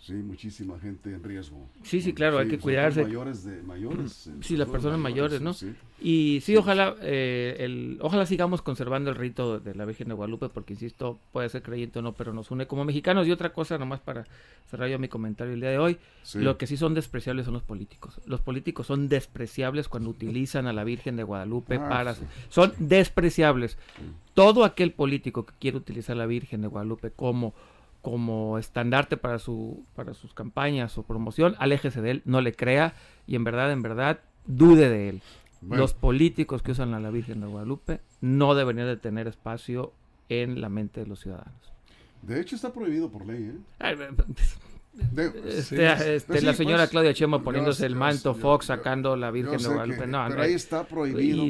Sí, 0.00 0.12
muchísima 0.14 0.78
gente 0.78 1.12
en 1.12 1.22
riesgo. 1.22 1.68
Sí, 1.82 2.00
sí, 2.00 2.14
claro, 2.14 2.38
hay 2.38 2.48
que 2.48 2.58
cuidarse. 2.58 3.02
Mayores 3.02 3.44
de 3.44 3.62
mayores. 3.62 4.30
Sí, 4.40 4.56
las 4.56 4.68
personas 4.68 4.98
mayores, 4.98 5.40
¿no? 5.40 5.52
Y 6.00 6.40
sí, 6.42 6.56
ojalá, 6.56 6.94
eh, 7.02 7.56
el, 7.58 7.98
ojalá 8.00 8.24
sigamos 8.24 8.62
conservando 8.62 9.10
el 9.10 9.16
rito 9.16 9.58
de 9.58 9.74
la 9.74 9.84
Virgen 9.84 10.08
de 10.08 10.14
Guadalupe, 10.14 10.48
porque 10.48 10.74
insisto, 10.74 11.18
puede 11.32 11.48
ser 11.48 11.62
creyente 11.62 11.98
o 11.98 12.02
no, 12.02 12.12
pero 12.12 12.32
nos 12.32 12.50
une 12.52 12.66
como 12.68 12.84
mexicanos. 12.84 13.26
Y 13.26 13.32
otra 13.32 13.52
cosa, 13.52 13.76
nomás 13.76 14.00
para 14.00 14.24
cerrar 14.70 14.88
yo 14.88 14.98
mi 15.00 15.08
comentario 15.08 15.52
el 15.52 15.60
día 15.60 15.70
de 15.70 15.78
hoy, 15.78 15.98
lo 16.34 16.56
que 16.58 16.68
sí 16.68 16.76
son 16.76 16.94
despreciables 16.94 17.44
son 17.44 17.54
los 17.54 17.64
políticos. 17.64 18.20
Los 18.26 18.40
políticos 18.40 18.86
son 18.86 19.08
despreciables 19.08 19.88
cuando 19.88 20.10
utilizan 20.10 20.68
a 20.68 20.72
la 20.72 20.84
Virgen 20.84 21.16
de 21.16 21.24
Guadalupe 21.24 21.76
ah, 21.76 21.88
para, 21.88 22.16
son 22.48 22.72
despreciables. 22.78 23.76
Todo 24.34 24.64
aquel 24.64 24.92
político 24.92 25.44
que 25.44 25.54
quiere 25.58 25.76
utilizar 25.76 26.14
a 26.14 26.20
la 26.20 26.26
Virgen 26.26 26.62
de 26.62 26.68
Guadalupe 26.68 27.10
como 27.10 27.54
como 28.02 28.58
estandarte 28.58 29.16
para 29.16 29.38
su 29.38 29.84
para 29.94 30.14
sus 30.14 30.34
campañas 30.34 30.96
o 30.98 31.02
promoción, 31.02 31.56
aléjese 31.58 32.00
de 32.00 32.12
él, 32.12 32.22
no 32.24 32.40
le 32.40 32.54
crea 32.54 32.94
y 33.26 33.36
en 33.36 33.44
verdad, 33.44 33.72
en 33.72 33.82
verdad, 33.82 34.20
dude 34.46 34.88
de 34.88 35.08
él. 35.08 35.22
Los 35.60 35.92
políticos 35.92 36.62
que 36.62 36.70
usan 36.70 36.94
a 36.94 37.00
la 37.00 37.10
Virgen 37.10 37.40
de 37.40 37.48
Guadalupe 37.48 38.00
no 38.20 38.54
deberían 38.54 38.86
de 38.86 38.96
tener 38.96 39.26
espacio 39.26 39.92
en 40.28 40.60
la 40.60 40.68
mente 40.68 41.00
de 41.00 41.06
los 41.06 41.20
ciudadanos. 41.20 41.72
De 42.22 42.40
hecho 42.40 42.54
está 42.56 42.72
prohibido 42.72 43.10
por 43.10 43.26
ley, 43.26 43.52
¿eh? 43.54 44.08
este, 45.46 46.16
este, 46.16 46.42
la 46.42 46.54
señora 46.54 46.82
pues, 46.82 46.90
Claudia 46.90 47.14
Chema 47.14 47.42
poniéndose 47.42 47.86
el 47.86 47.94
manto, 47.94 48.34
Fox 48.34 48.66
sacando 48.66 49.16
la 49.16 49.30
Virgen 49.30 49.58
de 49.58 49.68
Guadalupe. 49.68 50.06
no, 50.06 50.24
pero 50.28 50.42
ahí 50.42 50.54
está 50.54 50.84
prohibido. 50.84 51.44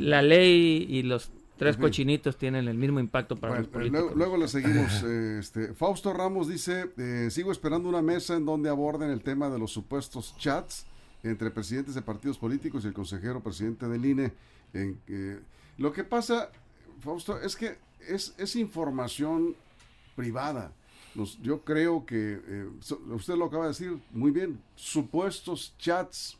La 0.00 0.22
ley 0.22 0.86
y 0.88 1.02
los 1.02 1.30
Tres 1.56 1.76
cochinitos 1.76 2.36
tienen 2.36 2.66
el 2.66 2.76
mismo 2.76 2.98
impacto 2.98 3.36
para 3.36 3.60
los 3.60 3.68
políticos. 3.68 4.12
Luego, 4.16 4.36
le 4.36 4.48
seguimos. 4.48 5.02
este, 5.38 5.72
Fausto 5.74 6.12
Ramos 6.12 6.48
dice, 6.48 6.90
eh, 6.96 7.28
sigo 7.30 7.52
esperando 7.52 7.88
una 7.88 8.02
mesa 8.02 8.34
en 8.34 8.44
donde 8.44 8.68
aborden 8.68 9.10
el 9.10 9.22
tema 9.22 9.48
de 9.48 9.58
los 9.58 9.70
supuestos 9.70 10.36
chats 10.36 10.86
entre 11.22 11.50
presidentes 11.50 11.94
de 11.94 12.02
partidos 12.02 12.38
políticos 12.38 12.84
y 12.84 12.88
el 12.88 12.92
consejero 12.92 13.40
presidente 13.40 13.86
del 13.88 14.04
INE. 14.04 14.32
En, 14.72 15.00
lo 15.78 15.92
que 15.92 16.04
pasa, 16.04 16.50
Fausto, 17.00 17.40
es 17.40 17.54
que 17.56 17.78
es, 18.08 18.34
es 18.36 18.56
información 18.56 19.54
privada. 20.16 20.72
yo 21.40 21.62
creo 21.62 22.04
que, 22.04 22.40
eh, 22.46 22.68
usted 23.10 23.34
lo 23.36 23.46
acaba 23.46 23.64
de 23.64 23.70
decir 23.70 23.98
muy 24.10 24.30
bien, 24.30 24.60
supuestos 24.74 25.74
chats. 25.78 26.36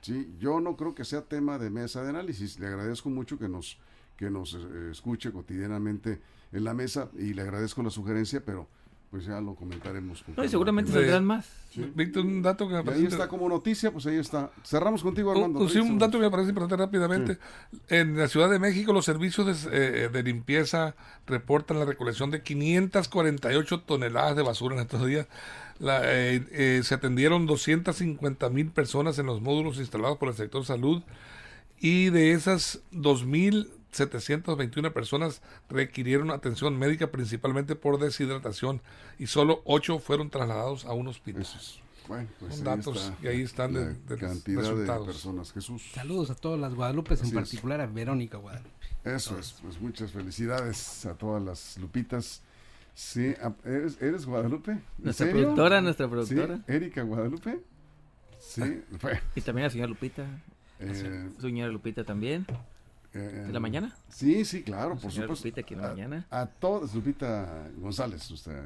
¿sí? 0.00 0.34
Yo 0.38 0.60
no 0.60 0.76
creo 0.76 0.94
que 0.94 1.04
sea 1.04 1.22
tema 1.22 1.58
de 1.58 1.70
mesa 1.70 2.02
de 2.02 2.10
análisis. 2.10 2.58
Le 2.58 2.66
agradezco 2.66 3.10
mucho 3.10 3.38
que 3.38 3.48
nos 3.48 3.78
que 4.16 4.30
nos 4.30 4.54
eh, 4.54 4.90
escuche 4.90 5.32
cotidianamente 5.32 6.20
en 6.52 6.64
la 6.64 6.74
mesa 6.74 7.10
y 7.18 7.34
le 7.34 7.42
agradezco 7.42 7.82
la 7.82 7.90
sugerencia, 7.90 8.42
pero 8.44 8.68
pues 9.14 9.26
ya 9.26 9.40
lo 9.40 9.54
comentaremos. 9.54 10.24
no, 10.36 10.42
y 10.42 10.48
seguramente 10.48 10.90
saldrán 10.90 11.24
más. 11.24 11.48
Víctor, 11.94 12.26
un 12.26 12.42
dato 12.42 12.66
que 12.66 12.74
me 12.74 12.82
parece... 12.82 13.02
Ahí 13.02 13.06
está 13.06 13.28
como 13.28 13.48
noticia, 13.48 13.92
pues 13.92 14.06
ahí 14.06 14.16
está. 14.16 14.50
Cerramos 14.64 15.04
contigo, 15.04 15.30
Armando. 15.30 15.68
sí, 15.68 15.78
un 15.78 16.00
dato 16.00 16.18
que 16.18 16.24
me 16.24 16.30
parece 16.32 16.48
importante 16.48 16.76
rápidamente. 16.76 17.38
En 17.88 18.18
la 18.18 18.26
Ciudad 18.26 18.50
de 18.50 18.58
México, 18.58 18.92
los 18.92 19.04
servicios 19.04 19.70
de, 19.70 20.06
eh, 20.06 20.22
limpieza 20.24 20.96
reportan 21.28 21.78
la 21.78 21.84
recolección 21.84 22.32
de 22.32 22.42
548 22.42 23.82
toneladas 23.82 24.34
de 24.34 24.42
basura 24.42 24.74
en 24.74 24.82
estos 24.82 25.06
días. 25.06 25.28
La, 25.78 26.00
eh, 26.02 26.80
se 26.82 26.94
atendieron 26.96 27.46
250 27.46 28.50
mil 28.50 28.72
personas 28.72 29.16
en 29.20 29.26
los 29.26 29.40
módulos 29.40 29.78
instalados 29.78 30.18
por 30.18 30.28
el 30.28 30.34
sector 30.34 30.64
salud 30.64 31.04
y 31.78 32.10
de 32.10 32.32
esas 32.32 32.80
2.000 32.92 33.68
721 33.94 34.92
personas 34.92 35.40
requirieron 35.68 36.30
atención 36.30 36.78
médica 36.78 37.10
principalmente 37.10 37.76
por 37.76 37.98
deshidratación 37.98 38.80
y 39.18 39.26
solo 39.26 39.62
8 39.64 39.98
fueron 40.00 40.30
trasladados 40.30 40.84
a 40.84 40.92
un 40.92 41.08
hospital. 41.08 41.46
Bueno, 42.06 42.28
pues 42.38 42.56
Son 42.56 42.64
datos 42.64 43.12
y 43.22 43.26
ahí 43.28 43.40
están 43.42 43.72
de, 43.72 43.94
de 43.94 44.16
cantidad 44.18 44.62
de 44.74 45.04
personas. 45.06 45.52
Jesús. 45.52 45.82
Saludos 45.94 46.30
a 46.30 46.34
todas 46.34 46.60
las 46.60 46.74
Guadalupes, 46.74 47.22
en 47.22 47.30
particular 47.30 47.80
a 47.80 47.86
Verónica 47.86 48.36
Guadalupe. 48.36 48.70
Eso 49.04 49.38
es, 49.38 49.56
pues 49.62 49.80
muchas 49.80 50.12
felicidades 50.12 51.06
a 51.06 51.14
todas 51.14 51.42
las 51.42 51.78
Lupitas. 51.78 52.42
Sí, 52.94 53.34
¿eres, 53.64 54.00
eres 54.02 54.26
Guadalupe? 54.26 54.78
Nuestra 54.98 55.30
productora, 55.30 55.80
nuestra 55.80 56.08
productora. 56.08 56.60
¿Erika 56.68 57.02
Guadalupe? 57.02 57.60
Sí, 58.38 58.82
fue. 58.98 59.20
Y 59.34 59.40
también 59.40 59.64
la 59.64 59.70
señora 59.70 59.88
Lupita. 59.88 60.26
eh, 60.80 61.30
Señora 61.40 61.72
Lupita 61.72 62.04
también. 62.04 62.46
Eh, 63.14 63.44
¿De 63.46 63.52
la 63.52 63.60
mañana? 63.60 63.96
Sí, 64.08 64.44
sí, 64.44 64.62
claro, 64.62 64.96
por 64.96 65.10
supuesto. 65.12 65.34
Lupita 65.46 65.60
aquí 65.60 65.74
en 65.74 65.80
la 65.80 65.86
A- 65.86 65.90
mañana. 65.90 66.26
A 66.30 66.46
todas, 66.46 66.94
Lupita 66.94 67.68
González, 67.78 68.30
usted, 68.30 68.64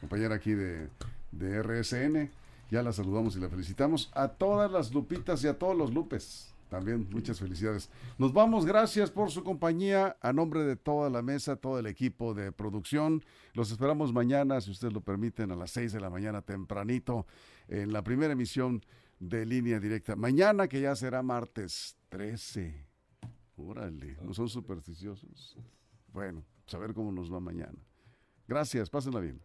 compañera 0.00 0.34
aquí 0.34 0.52
de, 0.52 0.88
de 1.32 1.62
RSN, 1.62 2.30
ya 2.70 2.82
la 2.82 2.92
saludamos 2.92 3.36
y 3.36 3.40
la 3.40 3.48
felicitamos. 3.48 4.10
A 4.14 4.28
todas 4.28 4.70
las 4.70 4.92
Lupitas 4.92 5.42
y 5.44 5.48
a 5.48 5.56
todos 5.58 5.76
los 5.76 5.94
Lupes, 5.94 6.52
también 6.68 7.06
muchas 7.10 7.38
felicidades. 7.38 7.88
Nos 8.18 8.32
vamos, 8.32 8.66
gracias 8.66 9.10
por 9.10 9.30
su 9.30 9.44
compañía, 9.44 10.16
a 10.20 10.32
nombre 10.32 10.64
de 10.64 10.74
toda 10.76 11.08
la 11.08 11.22
mesa, 11.22 11.54
todo 11.56 11.78
el 11.78 11.86
equipo 11.86 12.34
de 12.34 12.50
producción. 12.50 13.22
Los 13.54 13.70
esperamos 13.70 14.12
mañana, 14.12 14.60
si 14.60 14.70
ustedes 14.72 14.92
lo 14.92 15.00
permiten, 15.00 15.52
a 15.52 15.56
las 15.56 15.70
6 15.70 15.92
de 15.92 16.00
la 16.00 16.10
mañana 16.10 16.42
tempranito, 16.42 17.24
en 17.68 17.92
la 17.92 18.02
primera 18.02 18.32
emisión 18.32 18.84
de 19.20 19.46
línea 19.46 19.78
directa. 19.80 20.14
Mañana, 20.16 20.66
que 20.68 20.80
ya 20.80 20.94
será 20.96 21.22
martes 21.22 21.96
13. 22.10 22.85
Órale, 23.56 24.16
no 24.22 24.34
son 24.34 24.48
supersticiosos. 24.48 25.56
Bueno, 26.12 26.44
pues 26.64 26.74
a 26.74 26.78
ver 26.78 26.94
cómo 26.94 27.10
nos 27.10 27.32
va 27.32 27.40
mañana. 27.40 27.78
Gracias, 28.46 28.90
pásenla 28.90 29.20
bien. 29.20 29.40